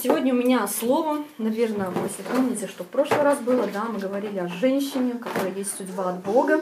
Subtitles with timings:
[0.00, 3.98] Сегодня у меня слово, наверное, вы если помните, что в прошлый раз было, да, мы
[3.98, 6.60] говорили о женщине, которая есть судьба от Бога.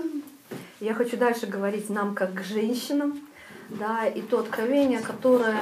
[0.80, 3.20] Я хочу дальше говорить нам как к женщинам,
[3.68, 5.60] да, и то откровение, которое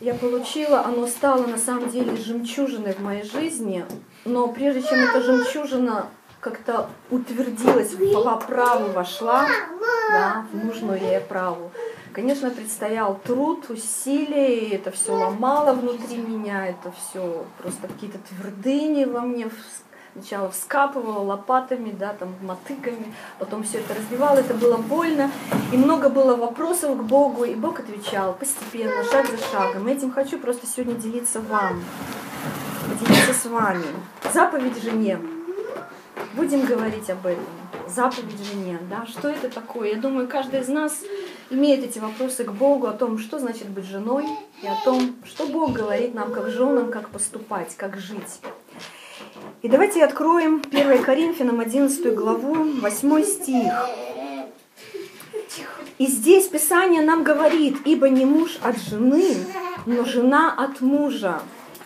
[0.00, 3.86] я получила, оно стало на самом деле жемчужиной в моей жизни,
[4.26, 6.08] но прежде чем эта жемчужина
[6.40, 9.48] как-то утвердилась, по праву вошла,
[10.10, 11.72] да, в нужную ей праву,
[12.16, 19.20] Конечно, предстоял труд, усилия, это все ломало внутри меня, это все просто какие-то твердыни во
[19.20, 19.50] мне
[20.14, 25.30] сначала вскапывала лопатами, да, там, мотыками, потом все это разбивала, это было больно,
[25.74, 29.86] и много было вопросов к Богу, и Бог отвечал постепенно, шаг за шагом.
[29.86, 31.84] И этим хочу просто сегодня делиться вам,
[32.88, 33.84] поделиться с вами.
[34.32, 35.18] Заповедь жене.
[36.36, 37.46] Будем говорить об этом.
[37.88, 39.94] Заповедь жене, да, что это такое?
[39.94, 41.00] Я думаю, каждый из нас
[41.48, 44.26] имеет эти вопросы к Богу о том, что значит быть женой,
[44.62, 48.40] и о том, что Бог говорит нам как женам, как поступать, как жить.
[49.62, 53.72] И давайте откроем 1 Коринфянам 11 главу, 8 стих.
[55.96, 59.34] И здесь Писание нам говорит, ибо не муж от жены,
[59.86, 61.40] но жена от мужа.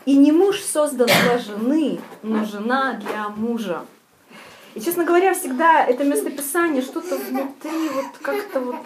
[0.06, 3.84] И не муж создан для жены, но жена для мужа.
[4.74, 8.76] И, честно говоря, всегда это местописание что-то внутри вот как-то вот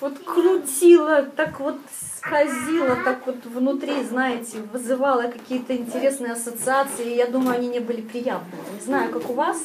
[0.00, 1.78] вот крутила, так вот
[2.16, 7.14] скользила, так вот внутри, знаете, вызывала какие-то интересные ассоциации.
[7.14, 8.62] Я думаю, они не были приятными.
[8.74, 9.58] Не знаю, как у вас,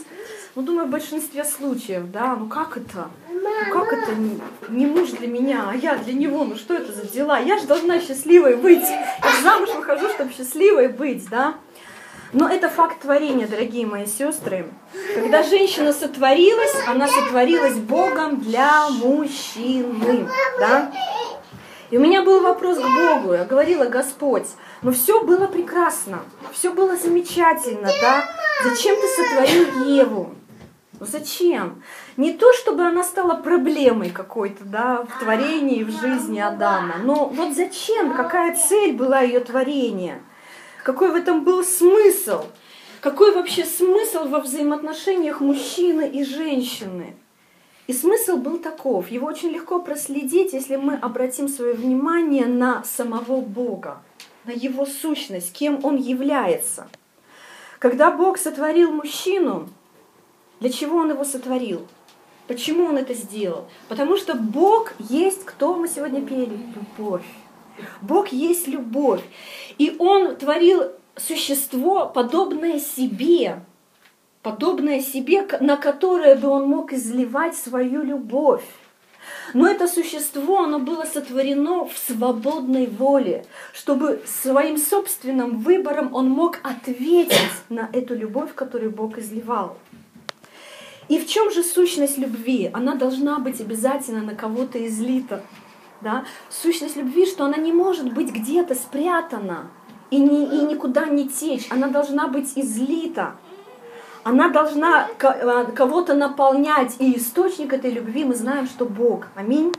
[0.55, 3.09] но думаю, в большинстве случаев, да, ну как это?
[3.31, 6.43] Ну как это не, не муж для меня, а я для него?
[6.43, 7.39] Ну что это за дела?
[7.39, 8.83] Я же должна счастливой быть.
[8.83, 11.55] Я замуж выхожу, чтобы счастливой быть, да?
[12.31, 14.67] Но это факт творения, дорогие мои сестры.
[15.15, 20.27] Когда женщина сотворилась, она сотворилась Богом для мужчины.
[20.59, 20.91] Да?
[21.89, 23.33] И у меня был вопрос к Богу.
[23.33, 24.45] Я говорила, Господь,
[24.83, 26.19] но все было прекрасно,
[26.53, 28.23] все было замечательно, да?
[28.63, 30.35] Зачем ты сотворил Еву?
[30.99, 31.81] Ну зачем?
[32.17, 37.55] Не то, чтобы она стала проблемой какой-то, да, в творении, в жизни Адама, но вот
[37.55, 40.21] зачем, какая цель была ее творения?
[40.83, 42.45] Какой в этом был смысл?
[43.01, 47.15] Какой вообще смысл во взаимоотношениях мужчины и женщины?
[47.87, 49.09] И смысл был таков.
[49.09, 54.01] Его очень легко проследить, если мы обратим свое внимание на самого Бога,
[54.45, 56.87] на его сущность, кем он является.
[57.79, 59.69] Когда Бог сотворил мужчину,
[60.59, 61.87] для чего он его сотворил?
[62.47, 63.67] Почему он это сделал?
[63.87, 66.59] Потому что Бог есть, кто мы сегодня пели?
[66.75, 67.25] Любовь.
[68.01, 69.21] Бог есть любовь.
[69.77, 70.83] И Он творил
[71.15, 73.61] существо, подобное себе,
[74.41, 78.63] подобное себе, на которое бы Он мог изливать свою любовь.
[79.53, 86.59] Но это существо, оно было сотворено в свободной воле, чтобы своим собственным выбором он мог
[86.63, 87.37] ответить
[87.69, 89.77] на эту любовь, которую Бог изливал.
[91.07, 92.69] И в чем же сущность любви?
[92.71, 95.41] Она должна быть обязательно на кого-то излита
[96.01, 99.67] да, сущность любви, что она не может быть где-то спрятана
[100.11, 103.35] и, не, и никуда не течь, она должна быть излита,
[104.23, 109.27] она должна э, кого-то наполнять, и источник этой любви мы знаем, что Бог.
[109.35, 109.73] Аминь.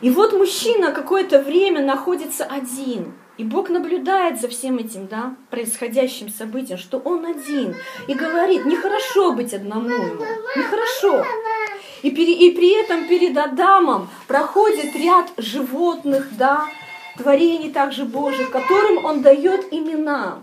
[0.00, 6.30] И вот мужчина какое-то время находится один, и Бог наблюдает за всем этим, да, происходящим
[6.30, 7.74] событием, что он один,
[8.08, 10.24] и говорит, нехорошо быть одному ему,
[10.56, 11.24] нехорошо.
[12.02, 16.66] И, пере, и при этом перед Адамом проходит ряд животных, да,
[17.16, 20.42] творений также Божьих, которым он дает имена.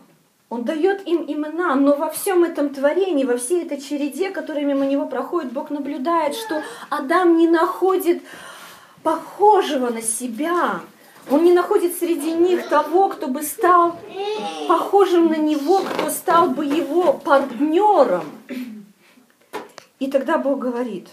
[0.49, 4.85] Он дает им имена, но во всем этом творении, во всей этой череде, которая мимо
[4.85, 6.61] него проходит, Бог наблюдает, что
[6.91, 8.21] Адам не находит
[9.01, 10.81] похожего на себя.
[11.29, 13.97] Он не находит среди них того, кто бы стал
[14.67, 18.25] похожим на него, кто стал бы его партнером.
[19.99, 21.07] И тогда Бог говорит,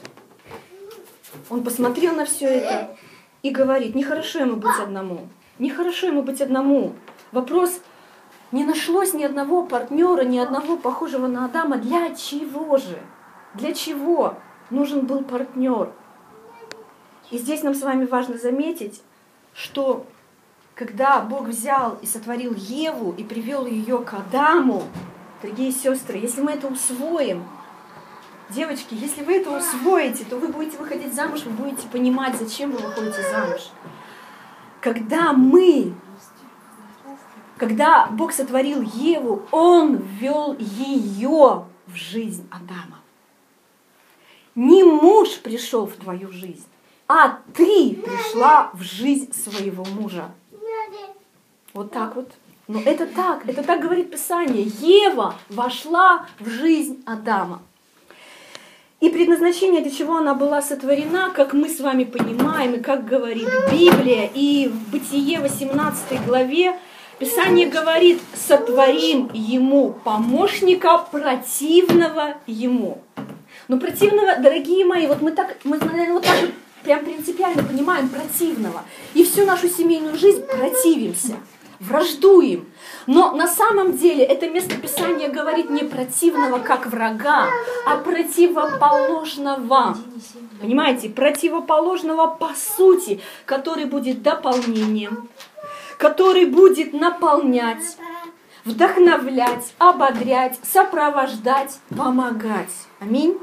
[1.49, 2.97] он посмотрел на все это
[3.43, 5.29] и говорит, нехорошо ему быть одному.
[5.59, 6.95] Нехорошо ему быть одному.
[7.33, 7.81] Вопрос,
[8.51, 11.77] не нашлось ни одного партнера, ни одного похожего на Адама.
[11.79, 12.99] Для чего же?
[13.55, 14.35] Для чего
[14.71, 15.93] нужен был партнер?
[17.31, 19.03] И здесь нам с вами важно заметить,
[19.61, 20.07] что
[20.75, 24.85] когда Бог взял и сотворил Еву и привел ее к Адаму,
[25.43, 27.45] дорогие сестры, если мы это усвоим,
[28.49, 32.79] Девочки, если вы это усвоите, то вы будете выходить замуж, вы будете понимать, зачем вы
[32.79, 33.71] выходите замуж.
[34.81, 35.95] Когда мы,
[37.57, 42.99] когда Бог сотворил Еву, Он ввел ее в жизнь Адама.
[44.57, 46.67] Не муж пришел в твою жизнь,
[47.13, 50.31] а ты пришла в жизнь своего мужа.
[51.75, 52.31] Вот так вот.
[52.69, 54.63] Но это так, это так говорит Писание.
[54.63, 57.63] Ева вошла в жизнь Адама.
[59.01, 63.49] И предназначение, для чего она была сотворена, как мы с вами понимаем, и как говорит
[63.73, 66.79] Библия, и в Бытие 18 главе
[67.19, 73.03] Писание говорит, сотворим ему помощника противного ему.
[73.67, 76.51] Но противного, дорогие мои, вот мы так, мы, наверное, вот так вот
[76.83, 78.83] прям принципиально понимаем противного.
[79.15, 81.37] И всю нашу семейную жизнь противимся,
[81.81, 82.67] враждуем.
[83.07, 87.49] Но на самом деле это местописание говорит не противного как врага,
[87.87, 89.97] а противоположного.
[90.61, 95.29] Понимаете, противоположного по сути, который будет дополнением,
[95.97, 97.97] который будет наполнять,
[98.65, 102.71] вдохновлять, ободрять, сопровождать, помогать.
[103.01, 103.39] Аминь.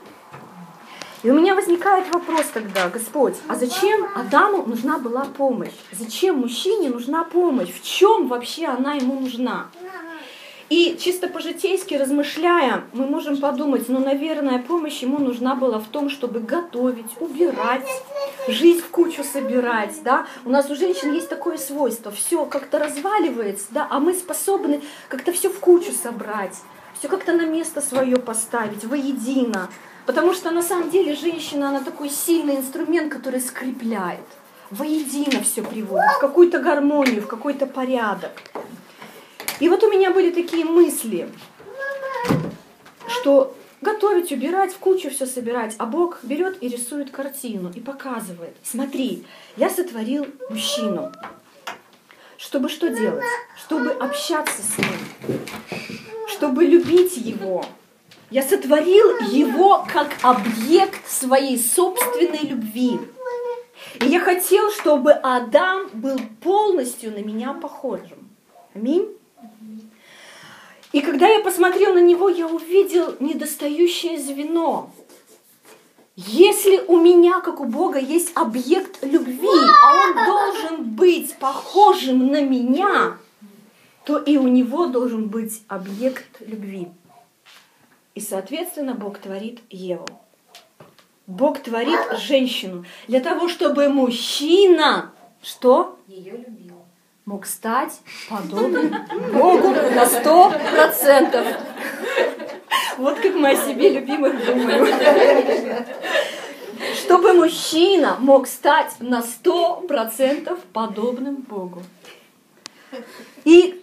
[1.23, 5.73] И у меня возникает вопрос тогда, Господь, а зачем Адаму нужна была помощь?
[5.91, 7.69] Зачем мужчине нужна помощь?
[7.69, 9.67] В чем вообще она ему нужна?
[10.69, 16.09] И чисто по-житейски размышляя, мы можем подумать, ну, наверное, помощь ему нужна была в том,
[16.09, 17.87] чтобы готовить, убирать,
[18.49, 20.27] жизнь в кучу собирать, да.
[20.43, 25.31] У нас у женщин есть такое свойство, все как-то разваливается, да, а мы способны как-то
[25.31, 26.57] все в кучу собрать,
[26.99, 29.69] все как-то на место свое поставить, воедино.
[30.07, 34.25] Потому что на самом деле женщина, она такой сильный инструмент, который скрепляет,
[34.71, 38.31] воедино все приводит, в какую-то гармонию, в какой-то порядок.
[39.59, 41.29] И вот у меня были такие мысли,
[43.09, 48.55] что готовить, убирать, в кучу все собирать, а Бог берет и рисует картину и показывает.
[48.63, 49.25] Смотри,
[49.57, 51.11] я сотворил мужчину.
[52.37, 53.25] Чтобы что делать?
[53.57, 55.39] Чтобы общаться с ним,
[56.29, 57.65] чтобы любить его,
[58.29, 62.99] я сотворил его как объект своей собственной любви.
[64.01, 68.29] И я хотел, чтобы Адам был полностью на меня похожим.
[68.73, 69.07] Аминь.
[70.91, 74.89] И когда я посмотрел на него, я увидел недостающее звено.
[76.15, 79.47] Если у меня, как у Бога, есть объект любви,
[79.83, 83.17] а он должен быть похожим на меня,
[84.03, 86.87] то и у него должен быть объект любви.
[88.17, 90.07] И, соответственно, Бог творит Еву.
[91.27, 95.11] Бог творит женщину для того, чтобы мужчина,
[95.43, 95.99] что?
[96.07, 96.83] Ее любил.
[97.25, 98.91] Мог стать подобным
[99.31, 101.45] Богу на сто процентов.
[102.97, 104.87] Вот как мы о себе любимых думаем.
[106.95, 111.83] Чтобы мужчина мог стать на сто процентов подобным Богу.
[113.43, 113.79] И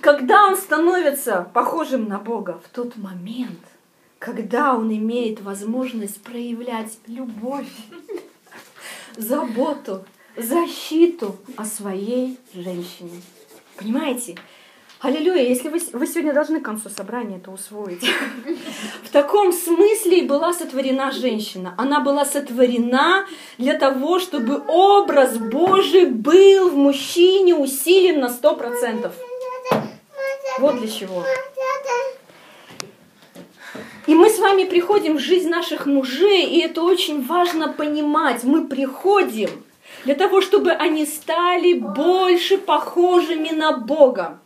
[0.00, 3.60] когда он становится похожим на Бога, в тот момент–
[4.26, 7.68] когда он имеет возможность проявлять любовь,
[9.16, 10.04] заботу,
[10.36, 13.22] защиту о своей женщине.
[13.76, 14.34] Понимаете?
[15.00, 18.04] Аллилуйя, если вы, вы сегодня должны к концу собрания это усвоить.
[19.04, 21.74] В таком смысле и была сотворена женщина.
[21.78, 23.26] Она была сотворена
[23.58, 29.14] для того, чтобы образ Божий был в мужчине усилен на сто процентов.
[30.58, 31.22] Вот для чего.
[34.06, 38.44] И мы с вами приходим в жизнь наших мужей, и это очень важно понимать.
[38.44, 39.50] Мы приходим
[40.04, 44.38] для того, чтобы они стали больше похожими на Бога.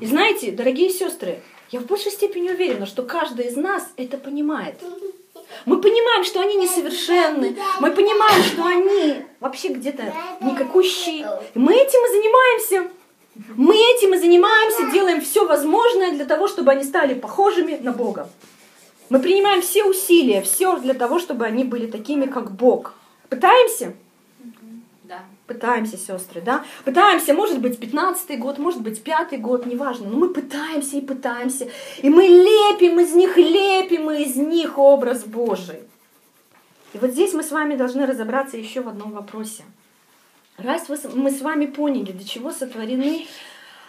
[0.00, 4.74] И знаете, дорогие сестры, я в большей степени уверена, что каждый из нас это понимает.
[5.64, 7.56] Мы понимаем, что они несовершенны.
[7.80, 11.26] Мы понимаем, что они вообще где-то никакущие.
[11.54, 12.90] И мы этим и занимаемся.
[13.34, 18.28] Мы этим и занимаемся, делаем все возможное для того, чтобы они стали похожими на Бога.
[19.08, 22.94] Мы принимаем все усилия, все для того, чтобы они были такими, как Бог.
[23.30, 23.94] Пытаемся?
[25.04, 25.20] Да.
[25.46, 26.64] Пытаемся, сестры, да?
[26.84, 31.68] Пытаемся, может быть, 15-й год, может быть, пятый год, неважно, но мы пытаемся и пытаемся.
[32.02, 35.80] И мы лепим из них, лепим из них образ Божий.
[36.92, 39.64] И вот здесь мы с вами должны разобраться еще в одном вопросе–
[40.62, 43.26] Раз мы с вами поняли, для чего сотворены,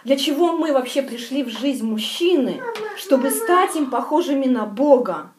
[0.02, 2.60] для чего мы вообще пришли в жизнь мужчины,
[2.96, 5.30] чтобы стать им похожими на Бога.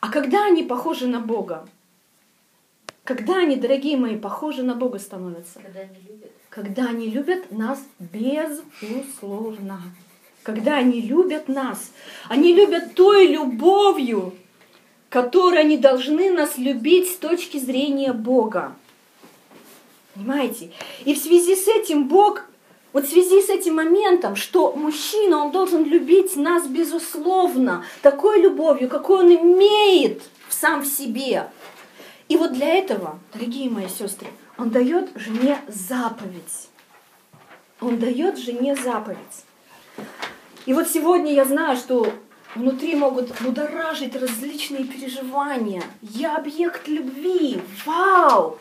[0.00, 1.68] А когда они похожи на Бога?
[3.04, 5.60] Когда они, дорогие мои, похожи на Бога становятся?
[5.60, 6.32] Когда они любят.
[6.48, 9.82] Когда они любят нас безусловно.
[10.42, 11.92] Когда они любят нас.
[12.28, 14.34] Они любят той любовью,
[15.08, 18.74] которой они должны нас любить с точки зрения Бога.
[20.14, 20.70] Понимаете?
[21.04, 22.42] И в связи с этим Бог,
[22.92, 28.88] вот в связи с этим моментом, что мужчина, он должен любить нас безусловно, такой любовью,
[28.88, 31.50] какой он имеет сам в себе.
[32.28, 34.28] И вот для этого, дорогие мои сестры,
[34.58, 36.68] он дает жене заповедь.
[37.80, 39.18] Он дает жене заповедь.
[40.66, 42.12] И вот сегодня я знаю, что
[42.54, 45.82] внутри могут будоражить различные переживания.
[46.00, 47.60] Я объект любви.
[47.84, 48.58] Вау!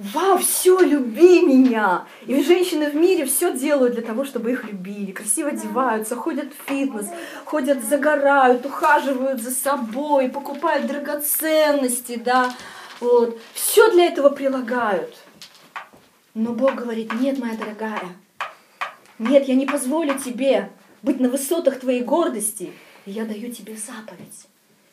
[0.00, 2.06] Вау, все, люби меня!
[2.26, 5.12] И женщины в мире все делают для того, чтобы их любили.
[5.12, 7.06] Красиво одеваются, ходят в фитнес,
[7.44, 12.50] ходят, загорают, ухаживают за собой, покупают драгоценности, да.
[13.00, 13.38] Вот.
[13.52, 15.18] Все для этого прилагают.
[16.32, 18.16] Но Бог говорит, нет, моя дорогая,
[19.18, 20.70] нет, я не позволю тебе
[21.02, 22.72] быть на высотах твоей гордости.
[23.04, 24.46] И я даю тебе заповедь.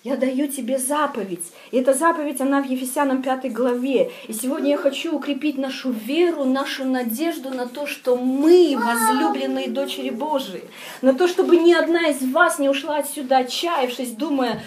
[0.08, 1.44] Я даю тебе заповедь.
[1.72, 4.10] И эта заповедь, она в Ефесянам 5 главе.
[4.30, 10.10] И сегодня я хочу укрепить нашу веру, нашу надежду на то, что мы возлюбленные дочери
[10.10, 10.64] Божии.
[11.02, 14.64] На то, чтобы ни одна из вас не ушла отсюда, отчаявшись, думая,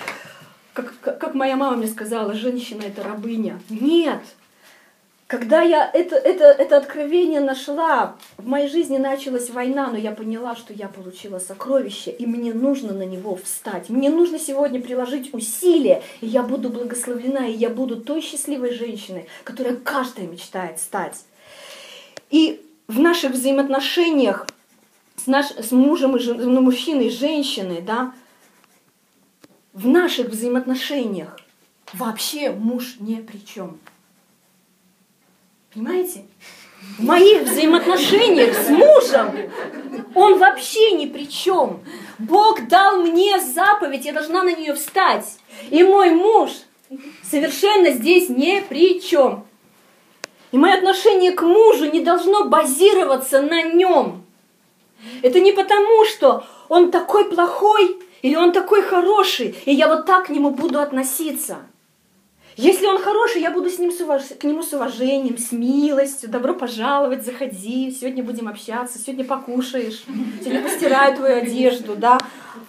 [0.75, 3.59] как, как моя мама мне сказала, женщина это рабыня.
[3.71, 4.21] Нет,
[5.31, 10.57] когда я это, это, это откровение нашла, в моей жизни началась война, но я поняла,
[10.57, 13.91] что я получила сокровище, и мне нужно на него встать.
[13.91, 19.29] Мне нужно сегодня приложить усилия, и я буду благословлена, и я буду той счастливой женщиной,
[19.45, 21.25] которая каждая мечтает стать.
[22.31, 24.49] И в наших взаимоотношениях
[25.15, 28.13] с, наш, с мужем, и жен, ну, мужчиной и женщиной, да,
[29.75, 31.39] в наших взаимоотношениях
[31.93, 33.79] вообще муж ни при чем.
[35.73, 36.25] Понимаете?
[36.99, 39.51] В моих взаимоотношениях с мужем
[40.15, 41.81] он вообще ни при чем.
[42.19, 45.39] Бог дал мне заповедь, я должна на нее встать.
[45.71, 46.51] И мой муж
[47.23, 49.47] совершенно здесь ни при чем.
[50.51, 54.25] И мое отношение к мужу не должно базироваться на нем.
[55.23, 60.27] Это не потому, что он такой плохой или он такой хороший, и я вот так
[60.27, 61.59] к нему буду относиться.
[62.57, 64.23] Если он хороший, я буду с ним с уваж...
[64.39, 66.29] к нему с уважением, с милостью.
[66.29, 70.05] Добро пожаловать, заходи, сегодня будем общаться, сегодня покушаешь,
[70.41, 72.19] сегодня постираю твою одежду, да.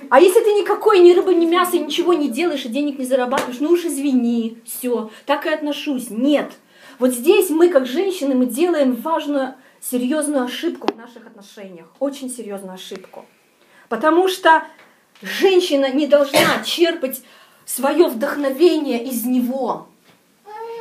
[0.09, 3.59] А если ты никакой ни рыбы, ни мяса, ничего не делаешь и денег не зарабатываешь,
[3.59, 6.09] ну уж извини, все, так и отношусь.
[6.09, 6.51] Нет.
[6.99, 11.87] Вот здесь мы, как женщины, мы делаем важную, серьезную ошибку в наших отношениях.
[11.99, 13.25] Очень серьезную ошибку.
[13.89, 14.63] Потому что
[15.21, 17.23] женщина не должна черпать
[17.65, 19.87] свое вдохновение из Него,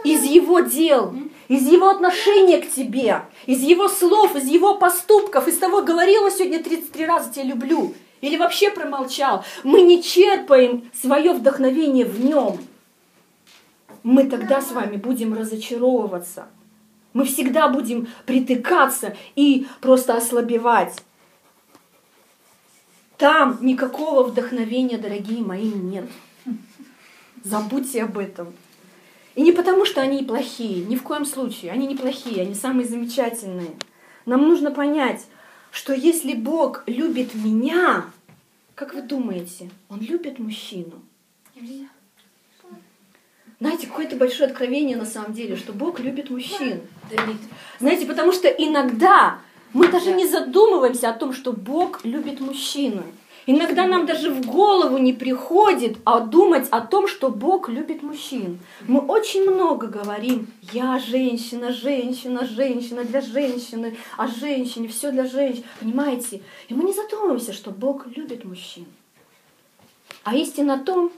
[0.04, 1.14] из Его дел,
[1.48, 6.62] из Его отношения к тебе, из Его слов, из Его поступков, из того, говорила сегодня
[6.62, 9.44] 33 раза «тебя люблю», или вообще промолчал.
[9.64, 12.58] Мы не черпаем свое вдохновение в Нем.
[14.02, 16.46] Мы тогда с вами будем разочаровываться.
[17.12, 21.02] Мы всегда будем притыкаться и просто ослабевать.
[23.18, 26.06] Там никакого вдохновения, дорогие мои, нет.
[27.44, 28.52] Забудьте об этом.
[29.34, 31.72] И не потому, что они плохие, ни в коем случае.
[31.72, 33.70] Они не плохие, они самые замечательные.
[34.26, 35.26] Нам нужно понять,
[35.70, 38.04] что если Бог любит меня,
[38.74, 41.00] как вы думаете, Он любит мужчину?
[43.60, 46.80] Знаете, какое-то большое откровение на самом деле, что Бог любит мужчин.
[47.78, 49.38] Знаете, потому что иногда
[49.74, 53.04] мы даже не задумываемся о том, что Бог любит мужчину.
[53.52, 58.60] Иногда нам даже в голову не приходит а думать о том, что Бог любит мужчин.
[58.86, 65.64] Мы очень много говорим, я женщина, женщина, женщина для женщины, о женщине, все для женщин.
[65.80, 66.42] Понимаете?
[66.68, 68.86] И мы не задумываемся, что Бог любит мужчин.
[70.22, 71.10] А истина в том,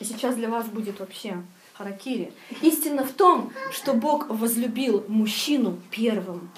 [0.00, 6.50] и сейчас для вас будет вообще харакири, истина в том, что Бог возлюбил мужчину первым.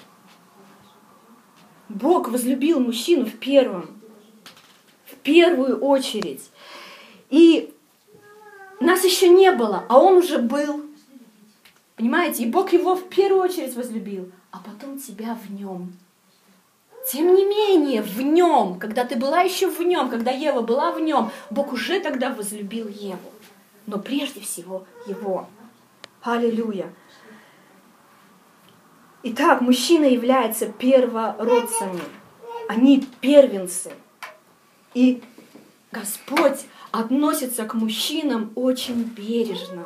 [1.87, 4.02] Бог возлюбил мужчину в первом
[5.23, 6.49] первую очередь.
[7.29, 7.73] И
[8.79, 10.85] нас еще не было, а он уже был.
[11.95, 12.43] Понимаете?
[12.43, 15.93] И Бог его в первую очередь возлюбил, а потом тебя в нем.
[17.11, 21.01] Тем не менее, в нем, когда ты была еще в нем, когда Ева была в
[21.01, 23.31] нем, Бог уже тогда возлюбил Еву.
[23.85, 25.47] Но прежде всего его.
[26.21, 26.93] Аллилуйя.
[29.23, 32.01] Итак, мужчина является первородцами.
[32.69, 33.91] Они первенцы.
[34.93, 35.21] И
[35.91, 36.59] Господь
[36.91, 39.85] относится к мужчинам очень бережно.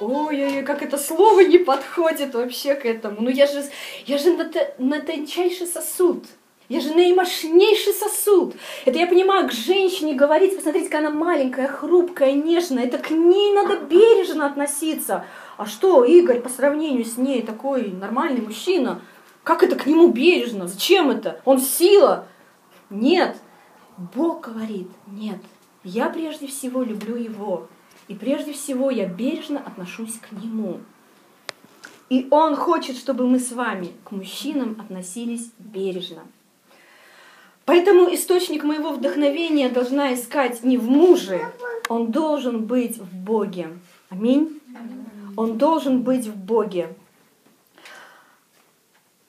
[0.00, 3.22] Ой-ой-ой, как это слово не подходит вообще к этому.
[3.22, 3.64] Ну я же,
[4.06, 6.24] я же на, на тончайший сосуд.
[6.68, 8.54] Я же наимощнейший сосуд.
[8.84, 12.84] Это я понимаю, к женщине говорить, посмотрите, какая она маленькая, хрупкая, нежная.
[12.84, 15.24] Это к ней надо бережно относиться.
[15.56, 19.00] А что, Игорь по сравнению с ней такой нормальный мужчина?
[19.44, 20.66] Как это к нему бережно?
[20.66, 21.40] Зачем это?
[21.44, 22.26] Он сила?
[22.90, 23.36] Нет,
[23.96, 25.40] Бог говорит, нет,
[25.84, 27.68] я прежде всего люблю Его,
[28.08, 30.80] и прежде всего я бережно отношусь к Нему.
[32.08, 36.22] И Он хочет, чтобы мы с вами к мужчинам относились бережно.
[37.64, 41.40] Поэтому источник моего вдохновения должна искать не в муже,
[41.88, 43.68] он должен быть в Боге.
[44.08, 44.60] Аминь.
[45.36, 46.94] Он должен быть в Боге.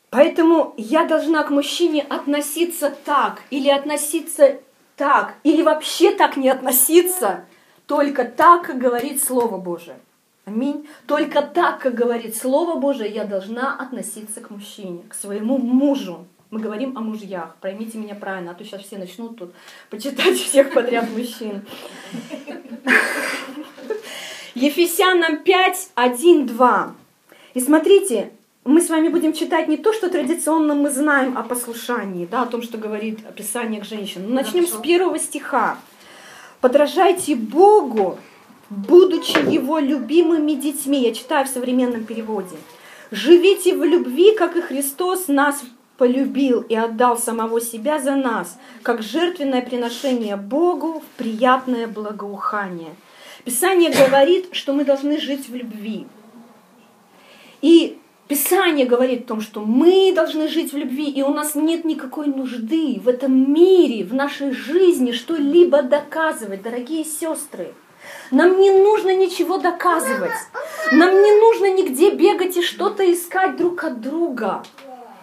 [0.09, 4.59] Поэтому я должна к мужчине относиться так, или относиться
[4.95, 7.45] так, или вообще так не относиться,
[7.87, 9.99] только так, как говорит Слово Божие.
[10.45, 10.87] Аминь.
[11.07, 16.25] Только так, как говорит Слово Божие, я должна относиться к мужчине, к своему мужу.
[16.51, 17.57] Мы говорим о мужьях.
[17.59, 19.53] Поймите меня правильно, а то сейчас все начнут тут
[19.89, 21.65] почитать всех подряд мужчин.
[24.55, 26.95] Ефесянам 5, 1, 2.
[27.53, 28.31] И смотрите,
[28.67, 32.45] мы с вами будем читать не то, что традиционно мы знаем о послушании, да, о
[32.47, 34.33] том, что говорит описание к женщинам.
[34.33, 35.77] Начнем с первого стиха.
[36.59, 38.19] «Подражайте Богу,
[38.69, 41.01] будучи Его любимыми детьми».
[41.01, 42.57] Я читаю в современном переводе.
[43.09, 45.63] «Живите в любви, как и Христос нас
[45.97, 52.93] полюбил и отдал самого себя за нас, как жертвенное приношение Богу в приятное благоухание».
[53.45, 56.05] Писание говорит, что мы должны жить в любви.
[57.61, 57.97] И
[58.27, 62.27] Писание говорит о том, что мы должны жить в любви, и у нас нет никакой
[62.27, 67.73] нужды в этом мире, в нашей жизни что-либо доказывать, дорогие сестры.
[68.31, 70.31] Нам не нужно ничего доказывать.
[70.91, 74.61] Нам не нужно нигде бегать и что-то искать друг от друга.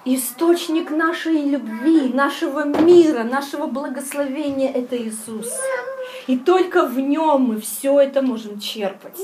[0.07, 5.51] Источник нашей любви, нашего мира, нашего благословения– это Иисус.
[6.27, 9.17] И только в нем мы все это можем черпать.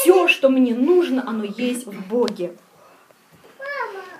[0.00, 2.52] Все, что мне нужно, оно есть в Боге.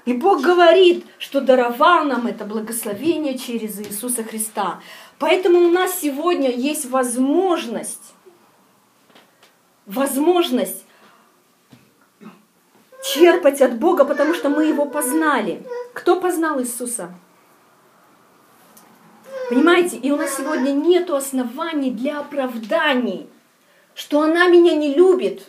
[0.07, 4.81] И Бог говорит, что даровал нам это благословение через Иисуса Христа.
[5.19, 8.15] Поэтому у нас сегодня есть возможность,
[9.87, 10.85] возможность
[13.05, 15.67] черпать от Бога, потому что мы Его познали.
[15.93, 17.13] Кто познал Иисуса?
[19.51, 23.29] Понимаете, и у нас сегодня нет оснований для оправданий,
[23.95, 25.49] что она меня не любит,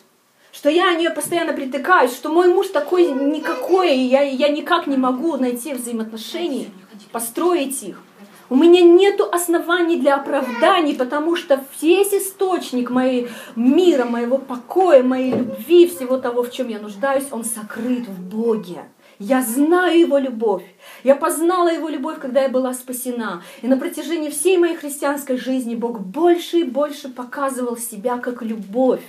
[0.52, 4.88] что я о нее постоянно притыкаюсь, что мой муж такой никакой, и я, я никак
[4.88, 6.70] не могу найти взаимоотношений,
[7.12, 8.02] построить их.
[8.50, 15.32] У меня нет оснований для оправданий, потому что весь источник моей мира, моего покоя, моей
[15.32, 18.84] любви, всего того, в чем я нуждаюсь, он сокрыт в Боге.
[19.20, 20.64] Я знаю Его любовь.
[21.06, 23.42] Я познала Его любовь, когда я была спасена.
[23.62, 29.04] И на протяжении всей моей христианской жизни Бог больше и больше показывал себя как любовь.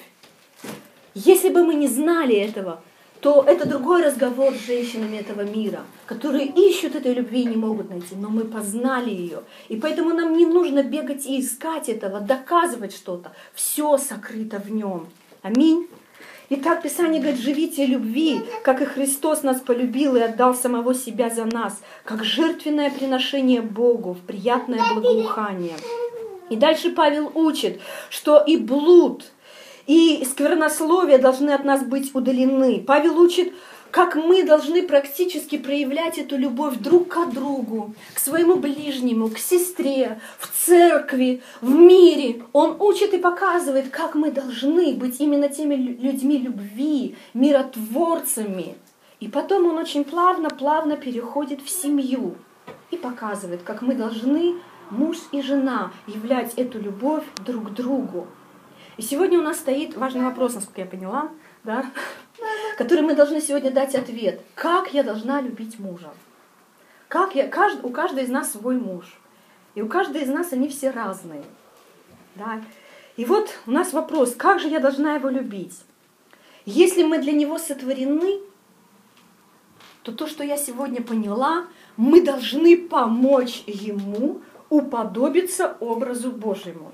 [1.14, 2.82] Если бы мы не знали этого,
[3.20, 7.88] то это другой разговор с женщинами этого мира, которые ищут этой любви и не могут
[7.90, 9.42] найти, но мы познали ее.
[9.68, 13.32] И поэтому нам не нужно бегать и искать этого, доказывать что-то.
[13.54, 15.06] Все сокрыто в нем.
[15.42, 15.86] Аминь.
[16.50, 21.44] Итак, Писание говорит, живите любви, как и Христос нас полюбил и отдал самого себя за
[21.44, 25.76] нас, как жертвенное приношение Богу в приятное благоухание.
[26.50, 29.31] И дальше Павел учит, что и блуд,
[29.86, 32.82] и сквернословие должны от нас быть удалены.
[32.86, 33.52] Павел учит,
[33.92, 40.18] как мы должны практически проявлять эту любовь друг к другу, к своему ближнему, к сестре,
[40.38, 42.42] в церкви, в мире.
[42.54, 48.76] Он учит и показывает, как мы должны быть именно теми людьми любви, миротворцами.
[49.20, 52.34] И потом он очень плавно-плавно переходит в семью
[52.90, 54.54] и показывает, как мы должны,
[54.90, 58.26] муж и жена, являть эту любовь друг к другу.
[59.02, 61.28] И сегодня у нас стоит важный вопрос, насколько я поняла,
[61.64, 61.90] да,
[62.78, 64.40] который мы должны сегодня дать ответ.
[64.54, 66.12] Как я должна любить мужа?
[67.08, 69.18] Как я, кажд, у каждой из нас свой муж.
[69.74, 71.42] И у каждой из нас они все разные.
[72.36, 72.62] Да?
[73.16, 75.80] И вот у нас вопрос, как же я должна его любить?
[76.64, 78.38] Если мы для него сотворены,
[80.04, 86.92] то то, что я сегодня поняла, мы должны помочь ему уподобиться образу Божьему.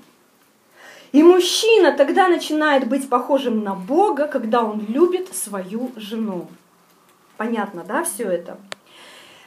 [1.11, 6.47] И мужчина тогда начинает быть похожим на Бога, когда он любит свою жену.
[7.37, 8.57] Понятно, да, все это?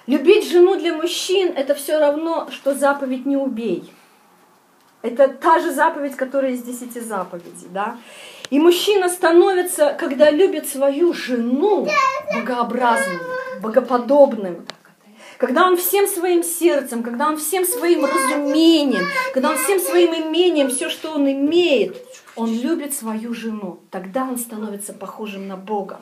[0.06, 3.92] Любить жену для мужчин– это все равно, что заповедь «не убей».
[5.02, 7.96] Это та же заповедь, которая из десяти заповедей, да?
[8.50, 11.88] И мужчина становится, когда любит свою жену,
[12.32, 13.20] богообразным,
[13.60, 14.64] богоподобным,
[15.38, 20.70] когда он всем своим сердцем, когда он всем своим разумением, когда он всем своим имением,
[20.70, 21.96] все, что он имеет,
[22.36, 26.00] он любит свою жену, тогда он становится похожим на Бога.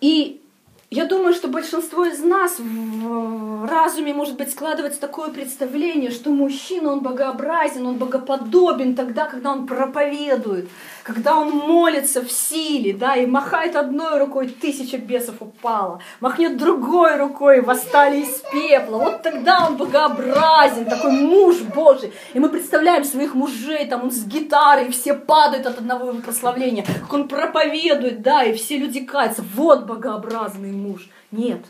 [0.00, 0.40] И
[0.88, 6.92] я думаю, что большинство из нас в разуме, может быть, складывается такое представление, что мужчина,
[6.92, 10.68] он богообразен, он богоподобен тогда, когда он проповедует,
[11.06, 17.16] когда он молится в силе, да, и махает одной рукой, тысяча бесов упала, махнет другой
[17.16, 18.98] рукой, восстали из пепла.
[18.98, 22.12] Вот тогда он богообразен, такой муж Божий.
[22.34, 26.84] И мы представляем своих мужей, там он с гитарой, все падают от одного его прославления,
[26.84, 29.44] как он проповедует, да, и все люди каются.
[29.54, 31.08] Вот богообразный муж.
[31.30, 31.60] Нет,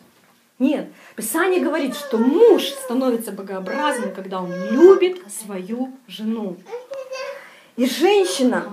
[0.59, 0.89] нет.
[1.15, 6.57] Писание говорит, что муж становится богообразным, когда он любит свою жену.
[7.77, 8.65] И женщина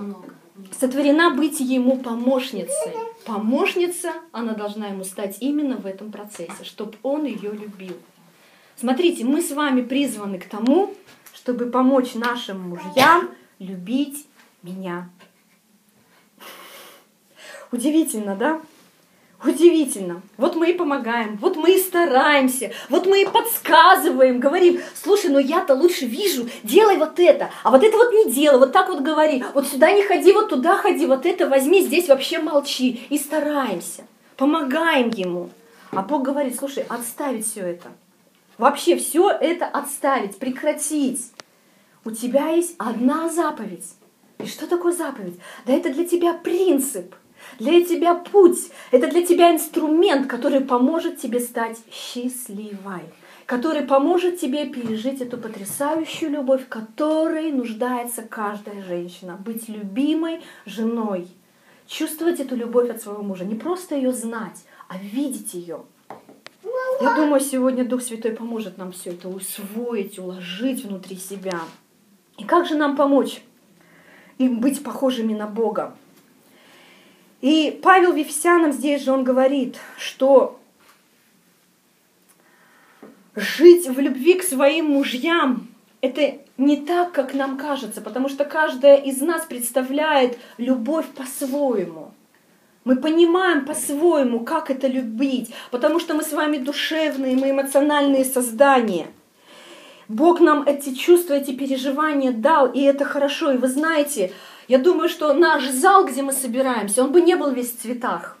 [0.78, 2.92] сотворена быть ему помощницей.
[3.24, 7.96] Помощница, она должна ему стать именно в этом процессе, чтобы он ее любил.
[8.76, 10.94] Смотрите, мы с вами призваны к тому,
[11.34, 14.26] чтобы помочь нашим мужьям любить
[14.62, 15.10] меня.
[17.72, 18.60] Удивительно, да?
[19.44, 20.22] Удивительно.
[20.38, 25.38] Вот мы и помогаем, вот мы и стараемся, вот мы и подсказываем, говорим, слушай, ну
[25.38, 29.02] я-то лучше вижу, делай вот это, а вот это вот не делай, вот так вот
[29.02, 33.06] говори, вот сюда не ходи, вот туда ходи, вот это возьми, здесь вообще молчи.
[33.10, 34.04] И стараемся,
[34.38, 35.50] помогаем ему.
[35.90, 37.88] А Бог говорит, слушай, отставить все это.
[38.56, 41.20] Вообще все это отставить, прекратить.
[42.04, 43.84] У тебя есть одна заповедь.
[44.38, 45.38] И что такое заповедь?
[45.66, 47.14] Да это для тебя принцип–
[47.58, 53.02] для тебя путь, это для тебя инструмент, который поможет тебе стать счастливой,
[53.46, 59.36] который поможет тебе пережить эту потрясающую любовь, которой нуждается каждая женщина.
[59.36, 61.28] Быть любимой женой,
[61.86, 65.82] чувствовать эту любовь от своего мужа, не просто ее знать, а видеть ее.
[67.00, 71.60] Я думаю, сегодня Дух Святой поможет нам все это усвоить, уложить внутри себя.
[72.38, 73.42] И как же нам помочь
[74.38, 75.96] им быть похожими на Бога?
[77.44, 80.58] И Павел Вифсянам здесь же он говорит, что
[83.36, 85.68] жить в любви к своим мужьям–
[86.00, 92.14] это не так, как нам кажется, потому что каждая из нас представляет любовь по-своему.
[92.84, 99.08] Мы понимаем по-своему, как это любить, потому что мы с вами душевные, мы эмоциональные создания.
[100.08, 103.52] Бог нам эти чувства, эти переживания дал, и это хорошо.
[103.52, 104.32] И вы знаете,
[104.68, 108.38] я думаю, что наш зал, где мы собираемся, он бы не был весь в цветах.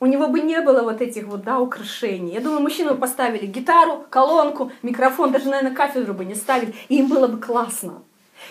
[0.00, 2.32] У него бы не было вот этих вот, да, украшений.
[2.32, 6.98] Я думаю, мужчины бы поставили гитару, колонку, микрофон, даже, наверное, кафедру бы не ставили, и
[6.98, 8.02] им было бы классно.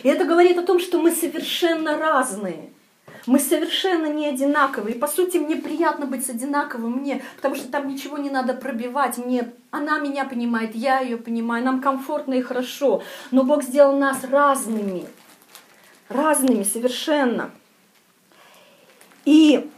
[0.03, 2.71] И это говорит о том, что мы совершенно разные.
[3.25, 4.95] Мы совершенно не одинаковые.
[4.95, 8.53] И по сути мне приятно быть с одинаковым мне, потому что там ничего не надо
[8.53, 9.17] пробивать.
[9.17, 13.03] Мне, она меня понимает, я ее понимаю, нам комфортно и хорошо.
[13.31, 15.05] Но Бог сделал нас разными
[16.11, 17.51] разными совершенно.
[19.25, 19.69] И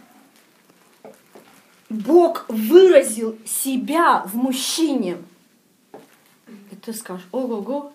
[1.90, 5.18] Бог выразил себя в мужчине.
[6.72, 7.94] И ты скажешь, ого-го.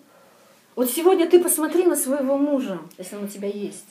[0.75, 3.85] Вот сегодня ты посмотри на своего мужа, если он у тебя есть.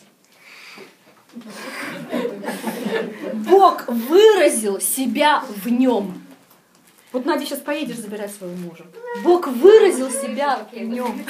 [3.34, 6.22] Бог выразил себя в нем.
[7.12, 8.87] Вот, Надя, сейчас поедешь забирать своего мужа.
[9.22, 11.22] Бог выразил себя в нем.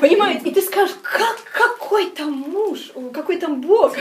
[0.00, 0.48] Понимаете?
[0.48, 3.94] И ты скажешь, как, какой там муж, какой там Бог,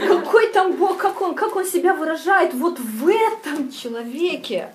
[0.00, 4.74] какой там Бог, как он, как он себя выражает вот в этом человеке.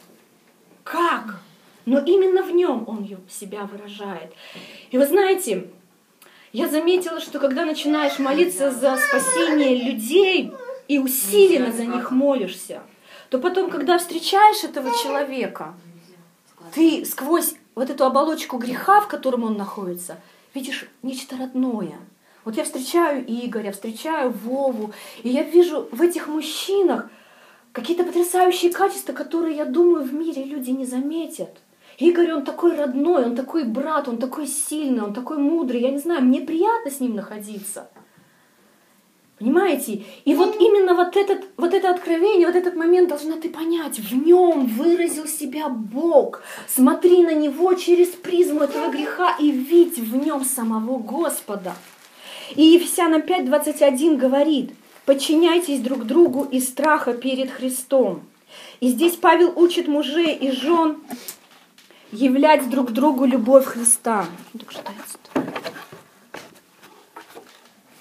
[0.84, 1.40] Как?
[1.86, 4.34] Но именно в нем он себя выражает.
[4.92, 5.68] И вы знаете,
[6.54, 10.52] я заметила, что когда начинаешь молиться за спасение людей
[10.88, 12.82] и усиленно за них молишься,
[13.30, 15.74] то потом, когда встречаешь этого человека,
[16.74, 20.18] ты сквозь вот эту оболочку греха, в котором он находится,
[20.54, 22.00] видишь нечто родное.
[22.44, 24.92] Вот я встречаю Игоря, встречаю Вову,
[25.24, 27.10] и я вижу в этих мужчинах
[27.72, 31.60] какие-то потрясающие качества, которые, я думаю, в мире люди не заметят.
[31.98, 35.82] Игорь, он такой родной, он такой брат, он такой сильный, он такой мудрый.
[35.82, 37.90] Я не знаю, мне приятно с ним находиться.
[39.42, 40.04] Понимаете?
[40.24, 43.98] И вот именно вот, этот, вот это откровение, вот этот момент должна ты понять.
[43.98, 46.44] В нем выразил себя Бог.
[46.68, 51.74] Смотри на него через призму этого греха и видь в нем самого Господа.
[52.56, 54.74] И Ефесянам 5.21 говорит,
[55.08, 58.22] подчиняйтесь друг другу из страха перед Христом.
[58.80, 60.98] И здесь Павел учит мужей и жен
[62.12, 64.28] являть друг другу любовь Христа.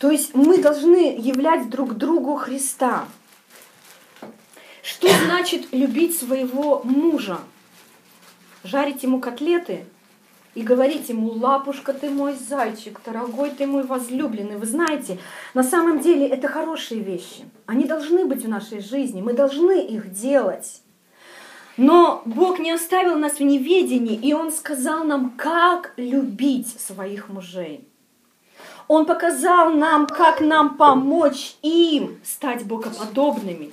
[0.00, 3.06] То есть мы должны являть друг другу Христа.
[4.82, 7.38] Что значит любить своего мужа?
[8.64, 9.84] Жарить ему котлеты
[10.54, 14.56] и говорить ему, лапушка ты мой зайчик, дорогой ты мой возлюбленный.
[14.56, 15.18] Вы знаете,
[15.52, 17.44] на самом деле это хорошие вещи.
[17.66, 20.80] Они должны быть в нашей жизни, мы должны их делать.
[21.76, 27.89] Но Бог не оставил нас в неведении, и Он сказал нам, как любить своих мужей.
[28.92, 33.70] Он показал нам, как нам помочь им стать богоподобными.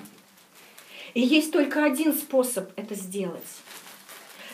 [1.15, 3.47] И есть только один способ это сделать.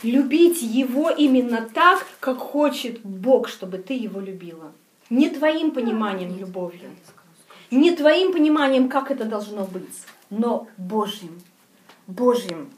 [0.04, 4.72] Любить Его именно так, как хочет Бог, чтобы ты Его любила.
[5.10, 6.92] Не твоим пониманием любовью,
[7.70, 10.00] не твоим пониманием, как это должно быть,
[10.30, 11.42] но Божьим.
[12.08, 12.70] Божьим.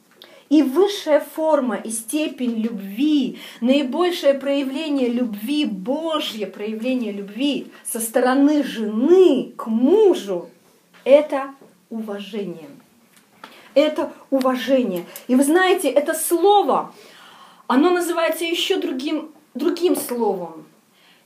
[0.55, 9.51] И высшая форма и степень любви, наибольшее проявление любви, Божье проявление любви со стороны жены
[9.57, 10.49] к мужу,
[11.03, 11.53] это
[11.89, 12.69] уважение.
[13.73, 15.05] Это уважение.
[15.27, 16.93] И вы знаете, это слово,
[17.67, 20.63] оно называется еще другим, другим словом.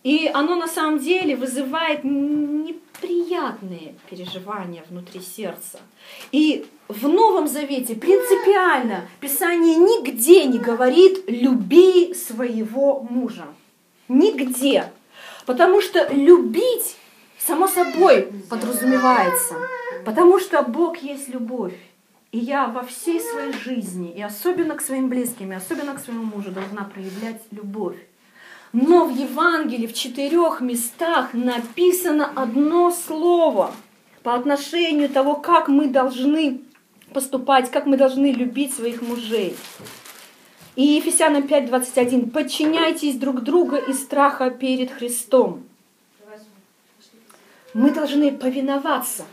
[0.02, 2.04] И оно на самом деле вызывает
[3.02, 5.80] неприятные переживания внутри сердца.
[6.32, 13.46] И в Новом Завете принципиально Писание нигде не говорит «люби своего мужа».
[14.08, 14.92] Нигде.
[15.46, 16.98] Потому что любить,
[17.38, 19.56] само собой, подразумевается.
[20.06, 21.76] Потому что Бог есть любовь.
[22.32, 26.24] И я во всей своей жизни, и особенно к своим близким, и особенно к своему
[26.24, 27.98] мужу, должна проявлять любовь.
[28.72, 33.74] Но в Евангелии в четырех местах написано одно слово
[34.22, 36.62] по отношению того, как мы должны
[37.12, 39.56] поступать, как мы должны любить своих мужей.
[40.76, 42.30] И Ефесянам 5.21.
[42.30, 45.64] «Подчиняйтесь друг другу из страха перед Христом».
[47.74, 49.26] Мы должны повиноваться.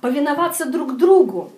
[0.00, 1.52] Повиноваться друг другу.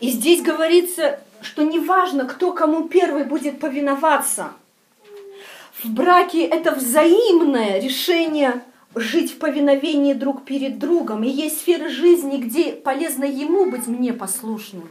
[0.00, 4.52] И здесь говорится, что неважно, кто кому первый будет повиноваться–
[5.82, 8.62] в браке это взаимное решение
[8.94, 11.22] жить в повиновении друг перед другом.
[11.22, 14.88] И есть сферы жизни, где полезно ему быть мне послушным.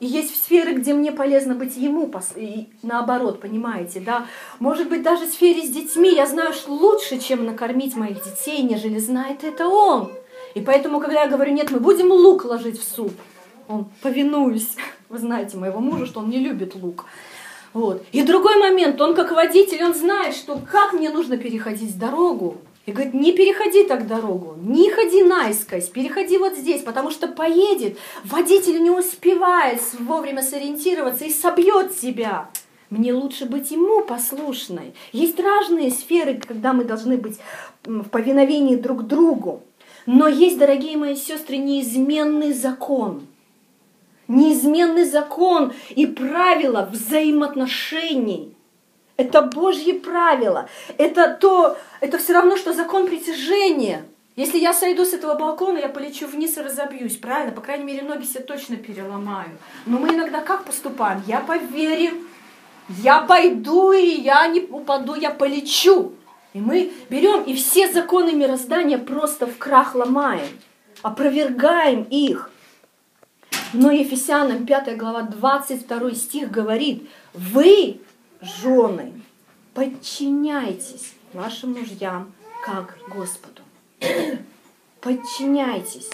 [0.00, 2.32] И есть сферы, где мне полезно быть ему, пос...
[2.34, 4.26] и наоборот, понимаете, да?
[4.58, 8.62] Может быть, даже в сфере с детьми я знаю что лучше, чем накормить моих детей,
[8.62, 10.10] нежели знает это он.
[10.54, 13.12] И поэтому, когда я говорю, нет, мы будем лук ложить в суп,
[13.68, 14.74] он, повинуюсь,
[15.10, 17.04] вы знаете моего мужа, что он не любит лук.
[17.72, 18.04] Вот.
[18.12, 22.58] И другой момент, он как водитель, он знает, что как мне нужно переходить дорогу.
[22.86, 27.98] И говорит, не переходи так дорогу, не ходи наискось, переходи вот здесь, потому что поедет,
[28.24, 32.50] водитель не успевает вовремя сориентироваться и собьет себя.
[32.88, 34.94] Мне лучше быть ему послушной.
[35.12, 37.38] Есть разные сферы, когда мы должны быть
[37.84, 39.62] в повиновении друг другу.
[40.06, 43.26] Но есть, дорогие мои сестры, неизменный закон–
[44.30, 48.56] неизменный закон и правила взаимоотношений.
[49.16, 50.68] Это Божьи правила.
[50.96, 54.04] Это, то, это все равно, что закон притяжения.
[54.36, 57.52] Если я сойду с этого балкона, я полечу вниз и разобьюсь, правильно?
[57.52, 59.50] По крайней мере, ноги себе точно переломаю.
[59.84, 61.22] Но мы иногда как поступаем?
[61.26, 62.12] Я поверю,
[62.88, 66.14] я пойду, и я не упаду, я полечу.
[66.54, 70.48] И мы берем и все законы мироздания просто в крах ломаем,
[71.02, 72.50] опровергаем их.
[73.72, 78.00] Но Ефесянам 5 глава 22 стих говорит, вы,
[78.40, 79.12] жены,
[79.74, 82.32] подчиняйтесь вашим мужьям,
[82.64, 83.62] как Господу.
[85.00, 86.10] Подчиняйтесь.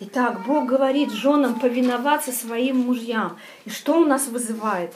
[0.00, 3.38] Итак, Бог говорит женам повиноваться своим мужьям.
[3.66, 4.92] И что у нас вызывает?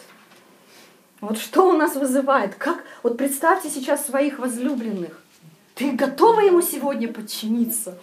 [1.21, 2.55] Вот что у нас вызывает?
[2.55, 2.83] Как?
[3.03, 5.23] Вот представьте сейчас своих возлюбленных.
[5.75, 7.99] Ты готова ему сегодня подчиниться?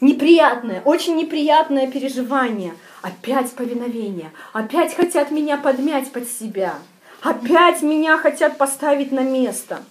[0.00, 2.74] Неприятное, очень неприятное переживание.
[3.02, 4.32] Опять повиновение.
[4.52, 6.78] Опять хотят меня подмять под себя.
[7.22, 9.82] Опять меня хотят поставить на место.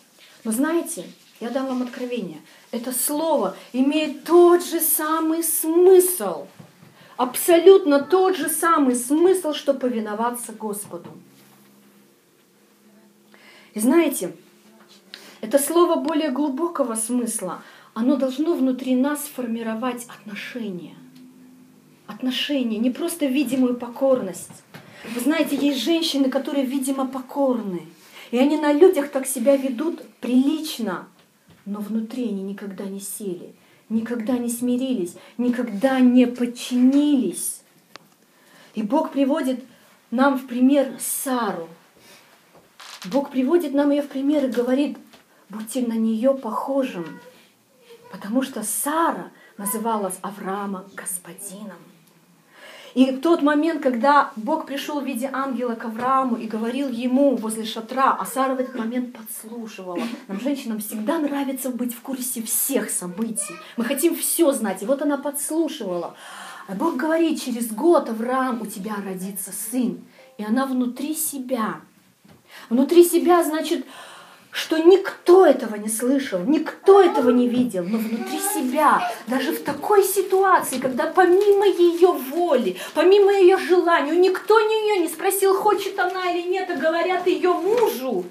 [0.43, 1.05] Но знаете,
[1.39, 2.39] я дам вам откровение.
[2.71, 6.47] Это слово имеет тот же самый смысл.
[7.15, 11.09] Абсолютно тот же самый смысл, что повиноваться Господу.
[13.73, 14.35] И знаете,
[15.41, 17.61] это слово более глубокого смысла–
[17.97, 20.93] оно должно внутри нас формировать отношения.
[22.05, 24.63] Отношения, не просто видимую покорность.
[25.15, 27.81] Вы знаете, есть женщины, которые, видимо, покорны.
[28.29, 31.07] И они на людях так себя ведут прилично,
[31.65, 33.55] но внутри они никогда не сели,
[33.89, 37.62] никогда не смирились, никогда не подчинились.
[38.75, 39.63] И Бог приводит
[40.12, 41.67] нам в пример Сару.
[43.05, 44.99] Бог приводит нам ее в пример и говорит,
[45.49, 47.19] будьте на нее похожим,
[48.11, 51.77] Потому что Сара называлась Авраама господином.
[52.97, 57.35] И в тот момент, когда Бог пришел в виде ангела к Аврааму и говорил ему
[57.35, 60.01] возле шатра, а Сара в этот момент подслушивала.
[60.27, 63.53] Нам, женщинам, всегда нравится быть в курсе всех событий.
[63.75, 64.81] Мы хотим все знать.
[64.81, 66.15] И вот она подслушивала.
[66.67, 70.03] А Бог говорит, через год, Авраам, у тебя родится сын.
[70.39, 71.81] И она внутри себя.
[72.69, 73.85] Внутри себя, значит,
[74.57, 80.03] что никто этого не слышал, никто этого не видел, но внутри себя, даже в такой
[80.03, 86.49] ситуации, когда помимо ее воли, помимо ее желания, никто ее не спросил, хочет она или
[86.49, 88.25] нет, а говорят ее мужу,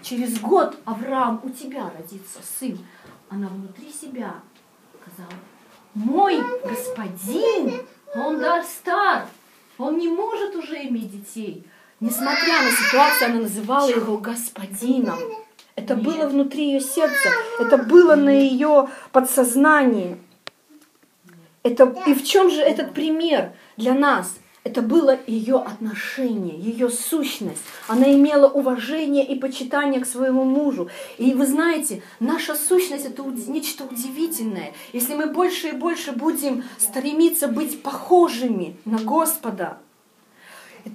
[0.00, 2.78] через год, Авраам, у тебя родится сын,
[3.28, 4.36] она внутри себя
[5.02, 5.38] сказала,
[5.92, 7.82] мой господин,
[8.14, 9.26] он дар стар,
[9.76, 11.66] он не может уже иметь детей.
[12.00, 15.18] Несмотря на ситуацию, она называла его господином.
[15.76, 17.28] Это было внутри ее сердца,
[17.60, 20.16] это было на ее подсознании.
[21.62, 24.34] Это, и в чем же этот пример для нас?
[24.64, 27.62] Это было ее отношение, ее сущность.
[27.86, 30.88] Она имела уважение и почитание к своему мужу.
[31.18, 34.72] И вы знаете, наша сущность это нечто удивительное.
[34.92, 39.78] Если мы больше и больше будем стремиться быть похожими на Господа,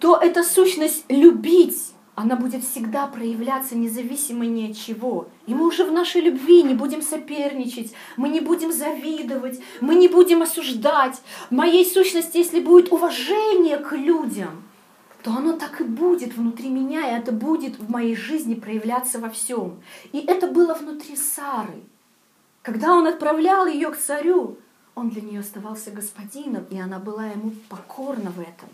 [0.01, 5.27] то эта сущность любить, она будет всегда проявляться независимо ни от чего.
[5.47, 10.07] И мы уже в нашей любви не будем соперничать, мы не будем завидовать, мы не
[10.07, 11.21] будем осуждать.
[11.49, 14.63] В моей сущности, если будет уважение к людям,
[15.23, 19.29] то оно так и будет внутри меня, и это будет в моей жизни проявляться во
[19.29, 19.81] всем.
[20.11, 21.81] И это было внутри Сары.
[22.61, 24.57] Когда он отправлял ее к царю,
[24.95, 28.69] он для нее оставался господином, и она была ему покорна в этом.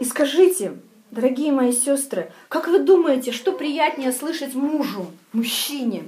[0.00, 0.76] И скажите,
[1.12, 6.04] Дорогие мои сестры, как вы думаете, что приятнее слышать мужу, мужчине,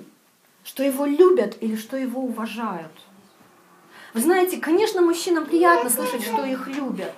[0.65, 2.93] что его любят или что его уважают?
[4.13, 7.13] Вы знаете, конечно, мужчинам приятно слышать, что их любят.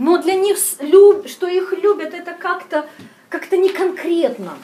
[0.00, 2.88] Но для них, что их любят, это как-то
[3.28, 4.58] как не конкретно.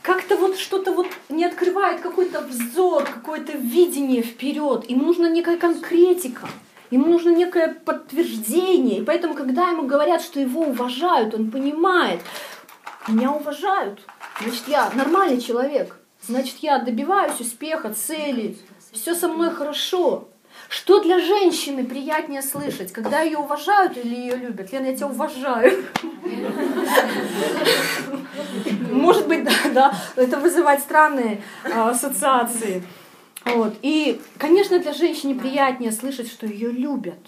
[0.00, 4.86] Как-то вот что-то вот не открывает какой-то взор, какое-то видение вперед.
[4.88, 6.48] Им нужна некая конкретика.
[6.90, 8.98] Ему нужно некое подтверждение.
[8.98, 12.20] И поэтому, когда ему говорят, что его уважают, он понимает,
[13.06, 14.00] меня уважают.
[14.40, 15.96] Значит, я нормальный человек.
[16.22, 18.58] Значит, я добиваюсь успеха, цели.
[18.92, 20.28] Все со мной хорошо.
[20.68, 24.72] Что для женщины приятнее слышать, когда ее уважают или ее любят?
[24.72, 25.84] Лена, я тебя уважаю.
[28.90, 32.84] Может быть, да, да, это вызывает странные а, ассоциации.
[33.44, 33.74] Вот.
[33.82, 37.18] И, конечно, для женщины приятнее слышать, что ее любят.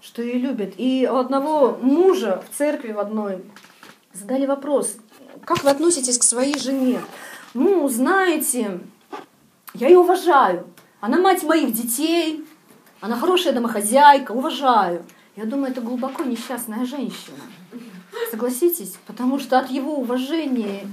[0.00, 0.74] Что ее любят.
[0.78, 3.44] И у одного мужа в церкви в одной
[4.12, 4.96] задали вопрос,
[5.44, 7.00] как вы относитесь к своей жене?
[7.54, 8.80] Ну, знаете,
[9.74, 10.66] я ее уважаю.
[11.00, 12.44] Она мать моих детей,
[13.00, 15.04] она хорошая домохозяйка, уважаю.
[15.34, 17.38] Я думаю, это глубоко несчастная женщина.
[18.30, 18.96] Согласитесь?
[19.06, 20.86] Потому что от его уважения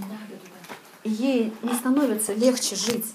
[1.04, 3.06] ей не становится легче жить.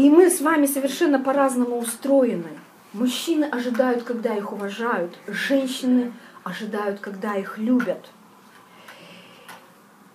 [0.00, 2.58] И мы с вами совершенно по-разному устроены.
[2.94, 8.08] Мужчины ожидают, когда их уважают, женщины ожидают, когда их любят.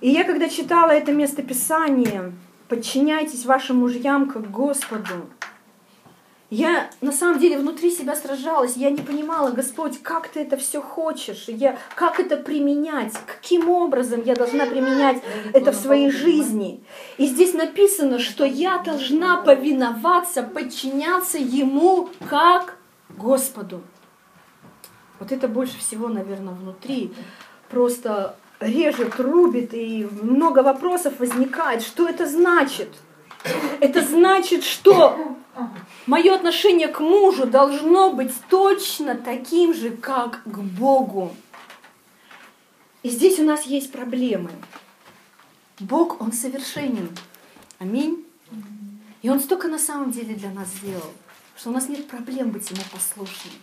[0.02, 2.34] И я, когда читала это местописание,
[2.68, 5.30] подчиняйтесь вашим мужьям как Господу,
[6.50, 10.82] я на самом деле внутри себя сражалась, я не понимала, Господь, как ты это все
[10.82, 15.22] хочешь, я, как это применять, каким образом я должна применять
[15.54, 16.84] это в своей жизни.
[17.18, 22.78] И здесь написано, что я должна повиноваться, подчиняться Ему как
[23.10, 23.82] Господу.
[25.20, 27.14] Вот это больше всего, наверное, внутри
[27.70, 31.82] просто режет, рубит, и много вопросов возникает.
[31.82, 32.90] Что это значит?
[33.80, 35.18] Это значит, что
[36.06, 41.36] Мое отношение к мужу должно быть точно таким же, как к Богу.
[43.02, 44.52] И здесь у нас есть проблемы.
[45.80, 47.10] Бог, Он совершенен.
[47.80, 48.24] Аминь.
[49.24, 51.12] И Он столько на самом деле для нас сделал,
[51.58, 53.58] что у нас нет проблем быть Ему послушными.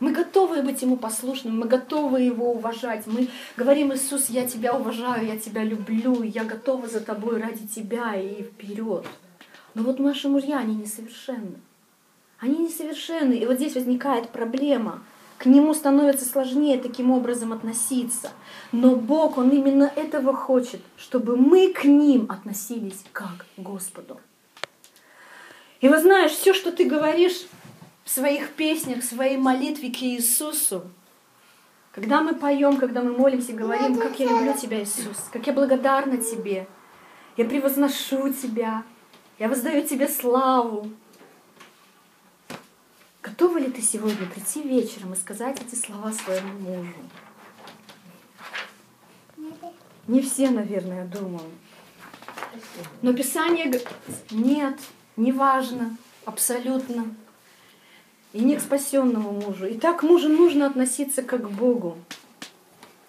[0.00, 3.06] Мы готовы быть Ему послушными, мы готовы Его уважать.
[3.06, 8.16] Мы говорим, Иисус, я Тебя уважаю, я Тебя люблю, я готова за Тобой ради Тебя
[8.16, 9.06] и вперед.
[9.74, 11.60] Но вот наши мужья, они несовершенны.
[12.38, 13.34] Они несовершенны.
[13.34, 15.02] И вот здесь возникает проблема.
[15.38, 18.30] К нему становится сложнее таким образом относиться.
[18.70, 24.20] Но Бог, Он именно этого хочет, чтобы мы к ним относились как к Господу.
[25.80, 27.46] И вы знаешь, все, что ты говоришь
[28.04, 30.82] в своих песнях, в своей молитве к Иисусу,
[31.92, 36.16] когда мы поем, когда мы молимся, говорим, как я люблю Тебя, Иисус, как я благодарна
[36.16, 36.66] Тебе,
[37.36, 38.84] я превозношу Тебя,
[39.38, 40.90] я воздаю тебе славу.
[43.22, 46.94] Готова ли ты сегодня прийти вечером и сказать эти слова своему мужу?
[50.08, 51.48] Не все, наверное, думаю.
[53.00, 53.88] Но Писание говорит,
[54.30, 54.78] нет,
[55.16, 57.14] не важно, абсолютно.
[58.32, 59.66] И не к спасенному мужу.
[59.66, 61.98] И так мужу нужно относиться как к Богу.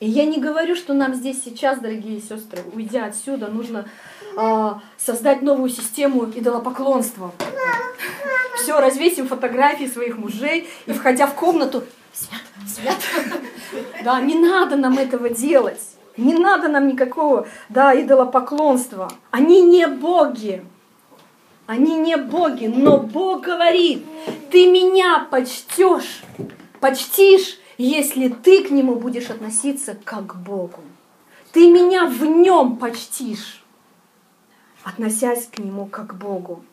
[0.04, 3.88] И я не говорю, что нам здесь сейчас, дорогие сестры, уйдя отсюда, нужно
[4.36, 7.32] э, создать новую систему идолопоклонства.
[8.58, 12.98] Все, развесим фотографии своих мужей и, входя в комнату, свят, свят.
[14.04, 15.80] Да, не надо нам этого делать.
[16.18, 19.10] Не надо нам никакого, да, идолопоклонства.
[19.32, 20.66] Они не боги.
[21.66, 24.04] Они не боги, но Бог говорит,
[24.52, 26.24] ты меня почтешь,
[26.82, 30.82] почтишь, если ты к нему будешь относиться как к Богу.
[31.52, 33.64] Ты меня в нем почтишь,
[34.84, 36.64] относясь к нему как к Богу.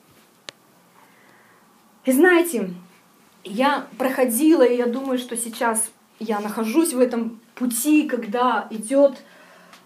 [2.04, 2.70] И знаете,
[3.44, 9.22] я проходила, и я думаю, что сейчас я нахожусь в этом пути, когда идет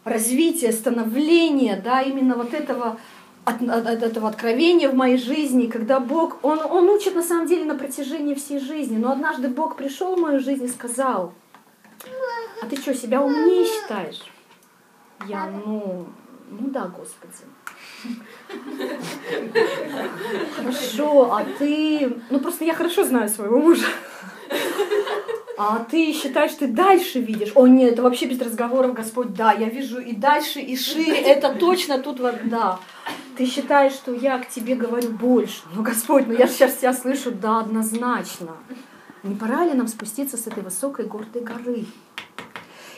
[0.05, 2.99] развитие, становление, да, именно вот этого
[3.45, 7.47] от, от, от этого откровения в моей жизни, когда Бог, он, он учит на самом
[7.47, 8.97] деле на протяжении всей жизни.
[8.97, 11.33] Но однажды Бог пришел в мою жизнь и сказал,
[12.63, 14.23] а ты что, себя умнее считаешь?
[15.27, 16.07] Я, ну,
[16.51, 17.35] ну да, Господи.
[20.57, 22.19] Хорошо, а ты...
[22.31, 23.87] Ну просто я хорошо знаю своего мужа.
[25.57, 27.53] А ты считаешь, ты дальше видишь?
[27.55, 31.55] О нет, это вообще без разговоров, Господь, да, я вижу и дальше, и шире, это
[31.55, 32.81] точно тут вот, да.
[33.37, 35.63] Ты считаешь, что я к тебе говорю больше.
[35.75, 38.57] Ну, Господь, ну я сейчас тебя слышу, да, однозначно.
[39.23, 41.85] Не пора ли нам спуститься с этой высокой гордой горы?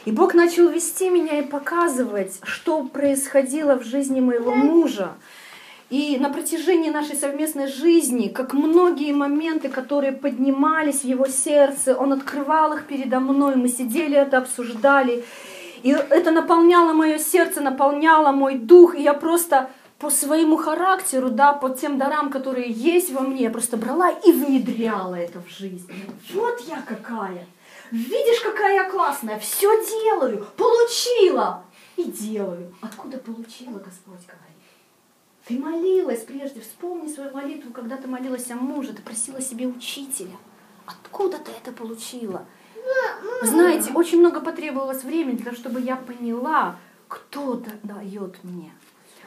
[0.07, 5.15] И Бог начал вести меня и показывать, что происходило в жизни моего мужа.
[5.89, 12.12] И на протяжении нашей совместной жизни, как многие моменты, которые поднимались в его сердце, он
[12.12, 15.24] открывал их передо мной, мы сидели это, обсуждали.
[15.84, 21.53] И это наполняло мое сердце, наполняло мой дух, и я просто по своему характеру, да,
[21.53, 25.89] по тем дарам, которые есть во мне, я просто брала и внедряла это в жизнь.
[26.34, 27.47] Вот я какая!
[27.93, 29.39] Видишь, какая я классная!
[29.39, 30.47] Все делаю!
[30.57, 31.62] Получила!
[31.97, 32.74] И делаю.
[32.82, 34.56] Откуда получила, Господь говорит?
[35.47, 40.36] Ты молилась прежде, вспомни свою молитву, когда ты молилась о муже, ты просила себе учителя.
[40.86, 42.44] Откуда ты это получила?
[43.42, 46.76] Знаете, очень много потребовалось времени для того, чтобы я поняла,
[47.09, 48.72] кто дает мне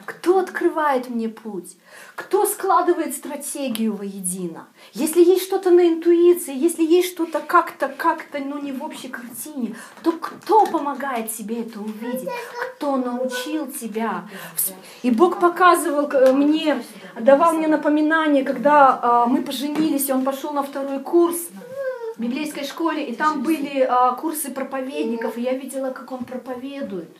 [0.04, 1.76] кто открывает мне путь?
[2.14, 4.66] Кто складывает стратегию воедино?
[4.92, 9.76] Если есть что-то на интуиции, если есть что-то как-то, как-то, ну не в общей картине,
[10.02, 12.28] то кто помогает тебе это увидеть?
[12.76, 14.28] Кто научил тебя?
[15.02, 16.82] И Бог показывал мне,
[17.18, 21.38] давал мне напоминание, когда э, мы поженились, и он пошел на второй курс
[22.16, 27.16] в библейской школе, и там были э, курсы проповедников, и я видела, как он проповедует.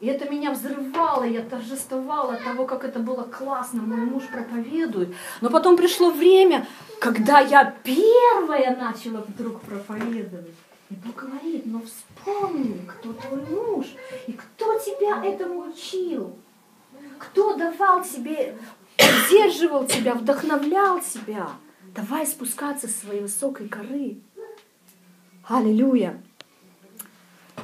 [0.00, 5.12] И это меня взрывало, я торжествовала от того, как это было классно, мой муж проповедует.
[5.40, 6.66] Но потом пришло время,
[7.00, 10.54] когда я первая начала вдруг проповедовать.
[10.90, 13.86] И Бог говорит, но вспомни, кто твой муж,
[14.28, 16.38] и кто тебя этому учил,
[17.18, 18.56] кто давал тебе,
[18.96, 21.50] поддерживал тебя, вдохновлял тебя.
[21.94, 24.18] Давай спускаться с своей высокой горы.
[25.48, 26.22] Аллилуйя.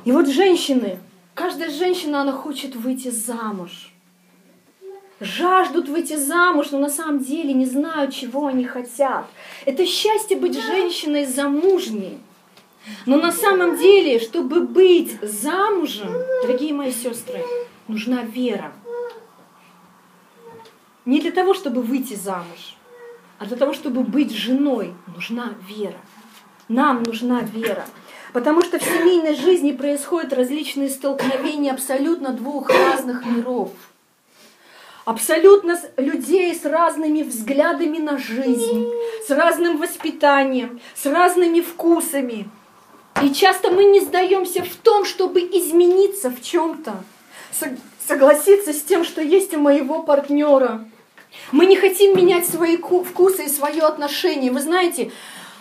[0.05, 0.99] И вот женщины,
[1.35, 3.91] Каждая женщина, она хочет выйти замуж.
[5.21, 9.27] Жаждут выйти замуж, но на самом деле не знают, чего они хотят.
[9.65, 12.19] Это счастье быть женщиной замужней.
[13.07, 16.13] Но на самом деле, чтобы быть замужем,
[16.43, 17.45] дорогие мои сестры,
[17.89, 18.73] нужна вера.
[21.05, 22.77] Не для того, чтобы выйти замуж,
[23.39, 25.99] а для того, чтобы быть женой, нужна вера.
[26.69, 27.87] Нам нужна вера.
[28.35, 33.71] Потому что в семейной жизни происходят различные столкновения абсолютно двух разных миров.
[35.05, 38.91] Абсолютно людей с разными взглядами на жизнь,
[39.25, 42.49] с разным воспитанием, с разными вкусами.
[43.23, 47.05] И часто мы не сдаемся в том, чтобы измениться в чем-то,
[48.05, 50.85] согласиться с тем, что есть у моего партнера.
[51.53, 54.51] Мы не хотим менять свои вкусы и свое отношение.
[54.51, 55.13] Вы знаете,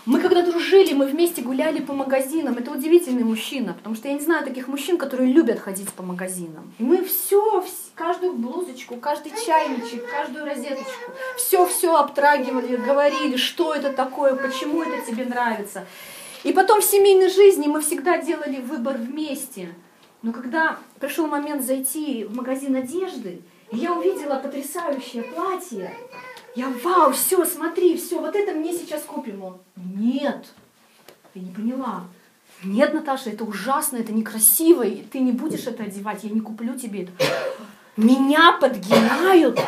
[0.05, 2.57] мы когда дружили, мы вместе гуляли по магазинам.
[2.57, 6.73] Это удивительный мужчина, потому что я не знаю таких мужчин, которые любят ходить по магазинам.
[6.77, 7.63] И мы все,
[7.95, 15.23] каждую блузочку, каждый чайничек, каждую розеточку, все-все обтрагивали, говорили, что это такое, почему это тебе
[15.23, 15.85] нравится.
[16.43, 19.73] И потом в семейной жизни мы всегда делали выбор вместе.
[20.21, 23.41] Но когда пришел момент зайти в магазин одежды,
[23.71, 25.95] я увидела потрясающее платье,
[26.55, 29.43] я, вау, все, смотри, все, вот это мне сейчас купим.
[29.43, 30.45] Он, нет,
[31.33, 32.05] ты не поняла.
[32.63, 36.77] Нет, Наташа, это ужасно, это некрасиво, и ты не будешь это одевать, я не куплю
[36.77, 37.11] тебе это.
[37.97, 39.59] Меня подгинают.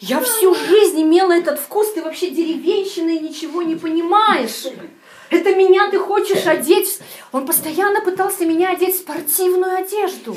[0.00, 4.64] Я всю жизнь имела этот вкус, ты вообще деревенщина и ничего не понимаешь.
[5.30, 7.00] Это меня ты хочешь одеть?
[7.32, 10.36] Он постоянно пытался меня одеть в спортивную одежду.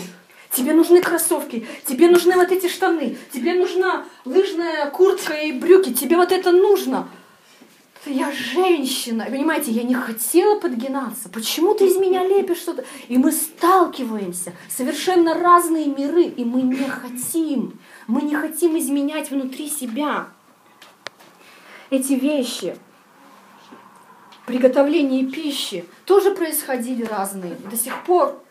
[0.51, 6.17] Тебе нужны кроссовки, тебе нужны вот эти штаны, тебе нужна лыжная куртка и брюки, тебе
[6.17, 7.07] вот это нужно.
[8.05, 11.29] Я женщина, понимаете, я не хотела подгинаться.
[11.29, 12.83] Почему ты из меня лепишь что-то?
[13.07, 17.79] И мы сталкиваемся, совершенно разные миры, и мы не хотим.
[18.07, 20.29] Мы не хотим изменять внутри себя
[21.91, 22.75] эти вещи.
[24.47, 27.55] Приготовление пищи тоже происходили разные.
[27.69, 28.41] До сих пор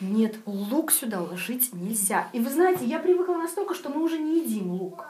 [0.00, 2.28] нет, лук сюда ложить нельзя.
[2.32, 5.08] И вы знаете, я привыкла настолько, что мы уже не едим лук.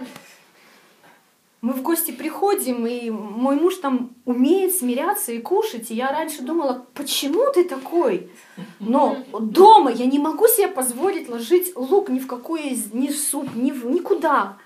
[1.62, 5.90] Мы в гости приходим, и мой муж там умеет смиряться и кушать.
[5.90, 8.30] И я раньше думала, почему ты такой?
[8.78, 13.48] Но дома я не могу себе позволить ложить лук ни в какой, ни в суп,
[13.56, 14.58] ни в, никуда.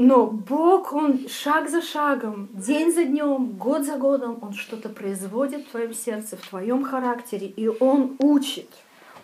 [0.00, 5.66] Но Бог, Он шаг за шагом, день за днем, год за годом, Он что-то производит
[5.66, 8.68] в твоем сердце, в твоем характере, и Он учит.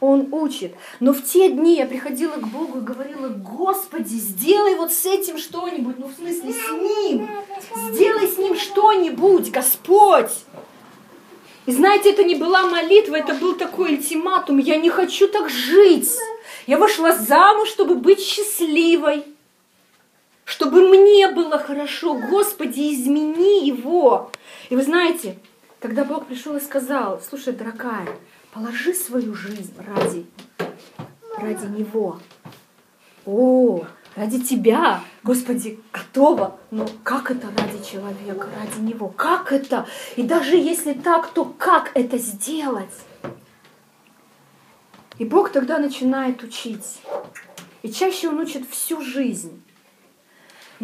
[0.01, 0.75] Он учит.
[0.99, 5.39] Но в те дни я приходила к Богу и говорила, Господи, сделай вот с этим
[5.39, 7.29] что-нибудь, ну в смысле с ним,
[7.93, 10.33] сделай с ним что-нибудь, Господь.
[11.67, 16.11] И знаете, это не была молитва, это был такой ультиматум, я не хочу так жить.
[16.67, 19.25] Я вошла замуж, чтобы быть счастливой
[20.45, 22.15] чтобы мне было хорошо.
[22.15, 24.31] Господи, измени его.
[24.71, 25.39] И вы знаете,
[25.81, 28.09] когда Бог пришел и сказал, слушай, дорогая,
[28.53, 30.27] положи свою жизнь ради,
[31.39, 32.19] ради Него.
[33.27, 33.85] О,
[34.17, 36.59] ради Тебя, Господи, готово.
[36.71, 39.09] Но как это ради человека, ради Него?
[39.09, 39.87] Как это?
[40.17, 42.95] И даже если так, то как это сделать?
[45.19, 47.01] И Бог тогда начинает учить.
[47.83, 49.64] И чаще Он учит всю жизнь.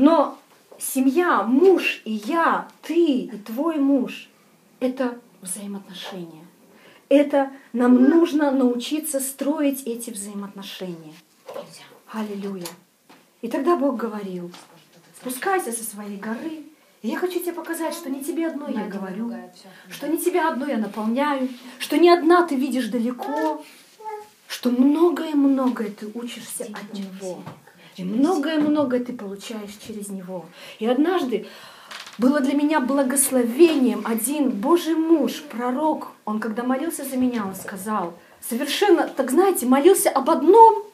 [0.01, 0.39] Но
[0.79, 4.31] семья, муж и я, ты и твой муж–
[4.81, 6.47] это взаимоотношения.
[7.11, 11.13] Это нам нужно научиться строить эти взаимоотношения.
[12.11, 12.65] Аллилуйя.
[13.43, 14.51] И тогда Бог говорил,
[15.21, 16.63] спускайся со своей горы,
[17.03, 19.31] и я хочу тебе показать, что не тебе одной я говорю,
[19.91, 23.63] что не тебя одной я наполняю, что не одна ты видишь далеко,
[24.49, 27.43] что многое-многое ты учишься от Него.
[28.01, 30.47] И многое-многое ты получаешь через него.
[30.79, 31.47] И однажды
[32.17, 36.13] было для меня благословением один Божий муж, пророк.
[36.25, 40.85] Он, когда молился за меня, он сказал, совершенно, так знаете, молился об одном,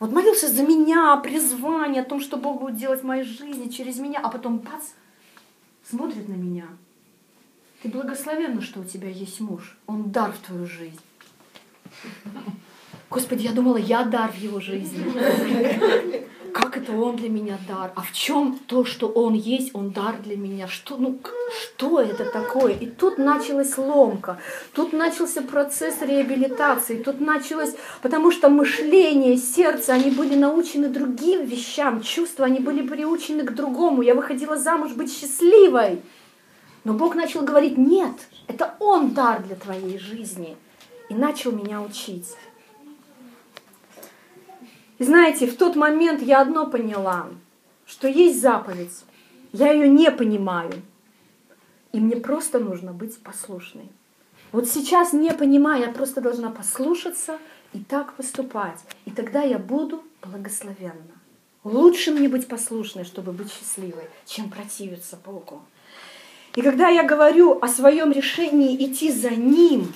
[0.00, 3.96] вот молился за меня, призвание, о том, что Бог будет делать в моей жизни через
[3.96, 4.90] меня, а потом бац,
[5.88, 6.66] смотрит на меня.
[7.82, 9.78] Ты благословенна, что у тебя есть муж.
[9.86, 11.00] Он дар в твою жизнь.
[13.12, 15.04] Господи, я думала, я дар в его жизни.
[16.54, 17.92] Как это он для меня дар?
[17.94, 20.66] А в чем то, что он есть, он дар для меня?
[20.66, 21.18] Что, ну,
[21.50, 22.72] что это такое?
[22.72, 24.38] И тут началась ломка,
[24.72, 32.00] тут начался процесс реабилитации, тут началось, потому что мышление, сердце, они были научены другим вещам,
[32.00, 34.00] чувства, они были приучены к другому.
[34.00, 36.00] Я выходила замуж быть счастливой.
[36.84, 38.14] Но Бог начал говорить, нет,
[38.48, 40.56] это Он дар для твоей жизни.
[41.10, 42.26] И начал меня учить.
[45.02, 47.26] Знаете, в тот момент я одно поняла,
[47.86, 49.04] что есть заповедь,
[49.52, 50.72] я ее не понимаю,
[51.90, 53.88] и мне просто нужно быть послушной.
[54.52, 57.38] Вот сейчас, не понимая, я просто должна послушаться
[57.72, 58.78] и так поступать.
[59.04, 61.16] И тогда я буду благословенна.
[61.64, 65.62] Лучше мне быть послушной, чтобы быть счастливой, чем противиться Богу.
[66.54, 69.92] И когда я говорю о своем решении идти за Ним,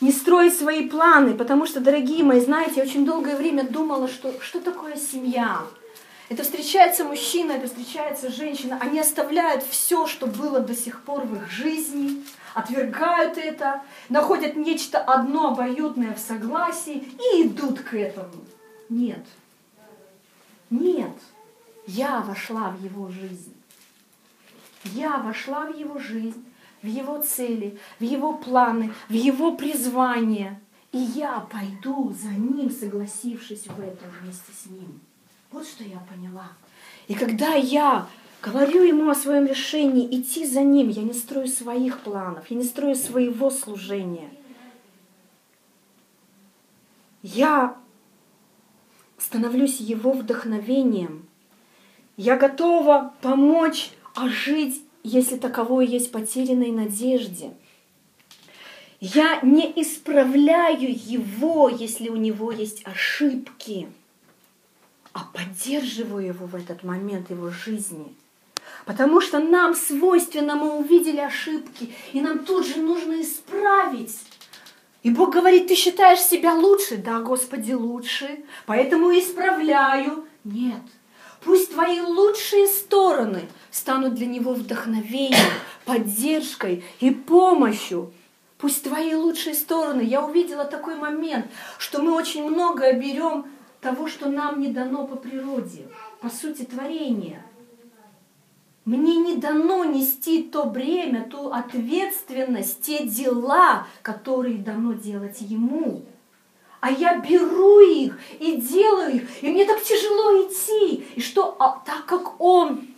[0.00, 4.40] не строить свои планы, потому что, дорогие мои, знаете, я очень долгое время думала, что
[4.40, 5.62] что такое семья.
[6.28, 8.78] Это встречается мужчина, это встречается женщина.
[8.80, 12.24] Они оставляют все, что было до сих пор в их жизни,
[12.54, 18.44] отвергают это, находят нечто одно обоюдное в согласии и идут к этому.
[18.88, 19.24] Нет.
[20.70, 21.16] Нет.
[21.86, 23.54] Я вошла в его жизнь.
[24.84, 26.44] Я вошла в его жизнь
[26.82, 30.60] в Его цели, в Его планы, в Его призвание.
[30.92, 35.00] И я пойду за Ним, согласившись в этом вместе с Ним.
[35.52, 36.48] Вот что я поняла.
[37.06, 38.06] И когда я
[38.42, 42.64] говорю Ему о своем решении идти за Ним, я не строю своих планов, я не
[42.64, 44.30] строю своего служения.
[47.22, 47.76] Я
[49.18, 51.26] становлюсь Его вдохновением.
[52.16, 57.52] Я готова помочь ожить если таковое есть потерянной надежде.
[59.00, 63.88] Я не исправляю его, если у него есть ошибки,
[65.12, 68.14] а поддерживаю его в этот момент его жизни.
[68.84, 74.18] Потому что нам свойственно, мы увидели ошибки, и нам тут же нужно исправить.
[75.02, 76.98] И Бог говорит, ты считаешь себя лучше?
[76.98, 78.44] Да, Господи, лучше.
[78.66, 80.26] Поэтому исправляю.
[80.44, 80.82] Нет.
[81.42, 85.52] Пусть твои лучшие стороны станут для него вдохновением,
[85.84, 88.12] поддержкой и помощью.
[88.58, 90.02] Пусть твои лучшие стороны.
[90.02, 91.46] Я увидела такой момент,
[91.78, 93.46] что мы очень многое берем
[93.80, 95.88] того, что нам не дано по природе,
[96.20, 97.44] по сути творения.
[98.84, 106.02] Мне не дано нести то бремя, ту ответственность, те дела, которые дано делать ему.
[106.80, 111.04] А я беру их и делаю их, и мне так тяжело идти.
[111.14, 112.88] И что, а, так как он,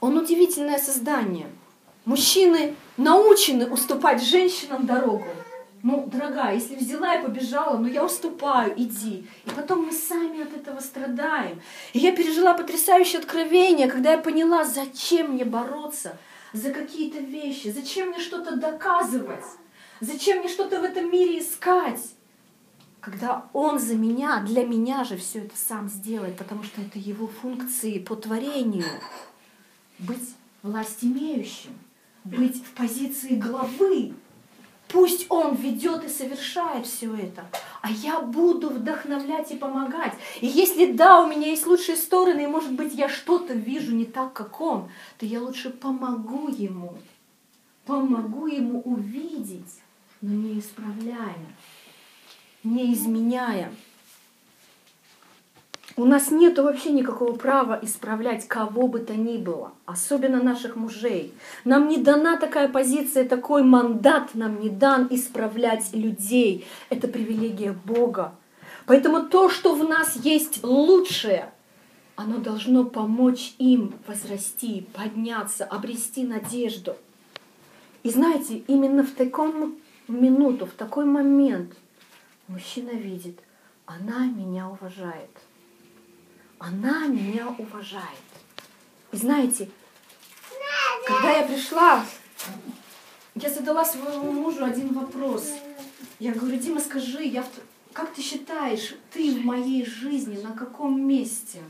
[0.00, 1.48] он удивительное создание.
[2.04, 5.26] Мужчины научены уступать женщинам дорогу.
[5.82, 9.26] Ну, дорогая, если взяла и побежала, ну я уступаю, иди.
[9.46, 11.60] И потом мы сами от этого страдаем.
[11.94, 16.18] И я пережила потрясающее откровение, когда я поняла, зачем мне бороться
[16.52, 19.44] за какие-то вещи, зачем мне что-то доказывать,
[20.00, 22.00] зачем мне что-то в этом мире искать.
[23.00, 27.26] Когда он за меня, для меня же все это сам сделает, потому что это его
[27.26, 28.84] функции по творению.
[30.00, 31.72] Быть власть имеющим,
[32.24, 34.14] быть в позиции главы,
[34.92, 37.44] Пусть Он ведет и совершает все это,
[37.80, 40.14] а я буду вдохновлять и помогать.
[40.40, 44.04] И если да, у меня есть лучшие стороны, и может быть я что-то вижу не
[44.04, 44.88] так, как Он,
[45.18, 46.98] то я лучше помогу Ему,
[47.86, 49.80] помогу Ему увидеть,
[50.20, 51.38] но не исправляя,
[52.64, 53.72] не изменяя.
[56.00, 61.34] У нас нет вообще никакого права исправлять кого бы то ни было, особенно наших мужей.
[61.66, 66.66] Нам не дана такая позиция, такой мандат нам не дан исправлять людей.
[66.88, 68.32] Это привилегия Бога.
[68.86, 71.52] Поэтому то, что в нас есть лучшее,
[72.16, 76.96] оно должно помочь им возрасти, подняться, обрести надежду.
[78.04, 79.74] И знаете, именно в таком
[80.08, 81.74] минуту, в такой момент
[82.48, 83.38] мужчина видит,
[83.84, 85.28] она меня уважает–
[86.60, 88.04] она меня уважает.
[89.12, 89.68] И знаете,
[91.06, 92.04] когда я пришла,
[93.34, 95.48] я задала своему мужу один вопрос.
[96.20, 97.44] Я говорю, Дима, скажи, я,
[97.94, 101.60] как ты считаешь, ты в моей жизни на каком месте?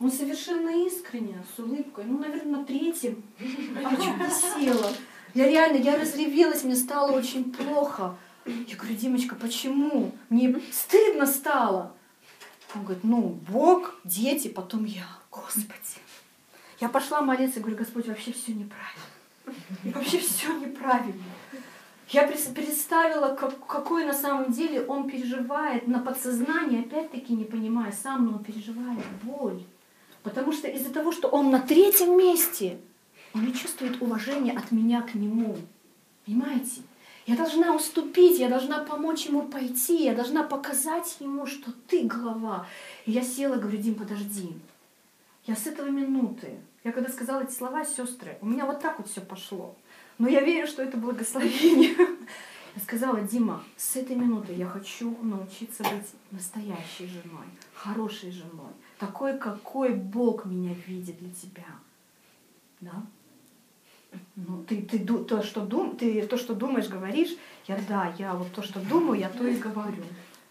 [0.00, 3.22] Он совершенно искренне, с улыбкой, ну, наверное, на третьем.
[3.38, 4.92] Я села.
[5.34, 8.16] Я реально, я разревелась, мне стало очень плохо.
[8.44, 10.10] Я говорю, Димочка, почему?
[10.28, 11.94] Мне стыдно стало.
[12.74, 15.06] Он говорит, ну, Бог, дети, потом я.
[15.30, 16.00] Господи.
[16.80, 19.94] Я пошла молиться, говорю, Господь, вообще все неправильно.
[19.94, 21.22] Вообще все неправильно.
[22.08, 28.26] Я представила, как, какой на самом деле он переживает на подсознании, опять-таки не понимая сам,
[28.26, 29.62] но он переживает боль.
[30.22, 32.78] Потому что из-за того, что он на третьем месте,
[33.34, 35.56] он не чувствует уважения от меня к нему.
[36.26, 36.82] Понимаете?
[37.26, 42.66] Я должна уступить, я должна помочь ему пойти, я должна показать ему, что ты глава.
[43.06, 44.52] И я села, говорю, Дим, подожди.
[45.46, 49.08] Я с этого минуты, я когда сказала эти слова, сестры, у меня вот так вот
[49.08, 49.76] все пошло.
[50.18, 51.96] Но я верю, что это благословение.
[52.74, 57.44] Я сказала, Дима, с этой минуты я хочу научиться быть настоящей женой,
[57.74, 61.66] хорошей женой, такой, какой Бог меня видит для тебя.
[62.80, 63.02] Да?
[64.36, 67.36] Ну, ты, ты то, что дум, ты то, что думаешь, говоришь.
[67.66, 70.02] Я да, я вот то, что думаю, я то и говорю.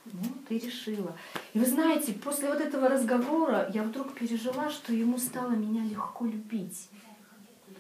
[0.05, 1.15] Ну, ты решила.
[1.53, 6.25] И вы знаете, после вот этого разговора я вдруг пережила, что ему стало меня легко
[6.25, 6.89] любить.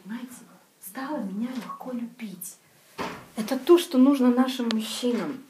[0.03, 0.33] Понимаете?
[0.79, 2.57] Стало меня легко любить.
[3.35, 5.43] Это то, что нужно нашим мужчинам.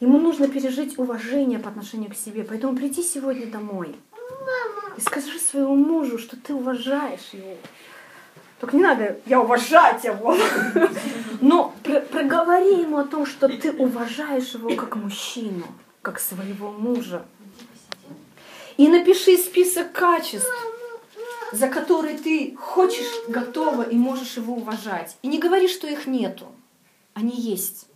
[0.00, 2.42] Ему нужно пережить уважение по отношению к себе.
[2.42, 3.94] Поэтому приди сегодня домой
[4.96, 7.56] и скажи своему мужу, что ты уважаешь его,
[8.62, 10.36] только не надо, я уважать его.
[11.40, 15.66] Но проговори ему о том, что ты уважаешь его как мужчину,
[16.00, 17.26] как своего мужа.
[18.76, 20.48] И напиши список качеств,
[21.50, 25.16] за которые ты хочешь, готова и можешь его уважать.
[25.22, 26.46] И не говори, что их нету.
[27.14, 27.86] Они есть.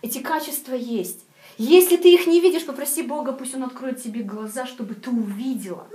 [0.00, 1.20] Эти качества есть.
[1.58, 5.86] Если ты их не видишь, попроси Бога, пусть Он откроет тебе глаза, чтобы ты увидела.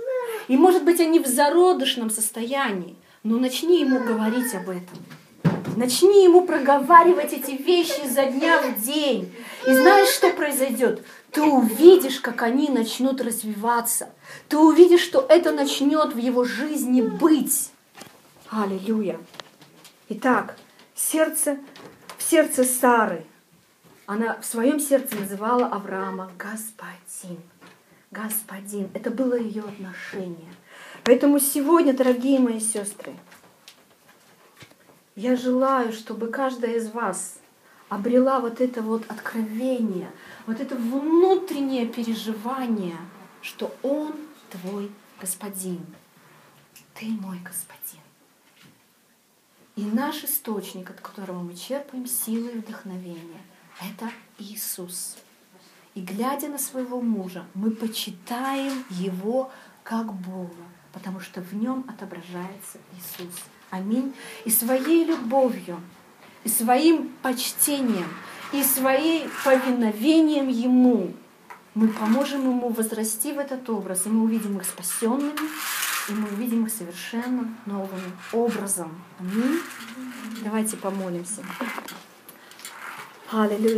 [0.46, 2.94] И может быть они в зародышном состоянии.
[3.24, 4.98] Но начни ему говорить об этом.
[5.76, 9.34] Начни ему проговаривать эти вещи за дня в день.
[9.66, 11.02] И знаешь, что произойдет?
[11.30, 14.10] Ты увидишь, как они начнут развиваться.
[14.48, 17.70] Ты увидишь, что это начнет в его жизни быть.
[18.50, 19.18] Аллилуйя.
[20.10, 20.56] Итак,
[20.94, 21.56] сердце,
[22.18, 23.24] в сердце Сары,
[24.04, 27.40] она в своем сердце называла Авраама господин.
[28.10, 28.90] Господин.
[28.92, 30.52] Это было ее отношение.
[31.04, 33.14] Поэтому сегодня, дорогие мои сестры,
[35.16, 37.38] я желаю, чтобы каждая из вас
[37.90, 40.10] обрела вот это вот откровение,
[40.46, 42.96] вот это внутреннее переживание,
[43.42, 44.14] что Он
[44.50, 44.90] твой
[45.20, 45.84] Господин.
[46.94, 48.02] Ты мой Господин.
[49.76, 53.42] И наш источник, от которого мы черпаем силы и вдохновение,
[53.80, 55.16] это Иисус.
[55.94, 59.52] И глядя на своего мужа, мы почитаем его
[59.82, 60.63] как Бога,
[60.94, 63.34] потому что в нем отображается Иисус.
[63.70, 64.14] Аминь.
[64.44, 65.80] И своей любовью,
[66.44, 68.08] и своим почтением,
[68.52, 71.12] и своим повиновением Ему
[71.74, 75.32] мы поможем Ему возрасти в этот образ, и мы увидим их спасенными,
[76.08, 78.00] и мы увидим их совершенно новым
[78.32, 78.92] образом.
[79.18, 79.60] Аминь.
[80.44, 81.42] Давайте помолимся.
[83.32, 83.72] Аллилуйя.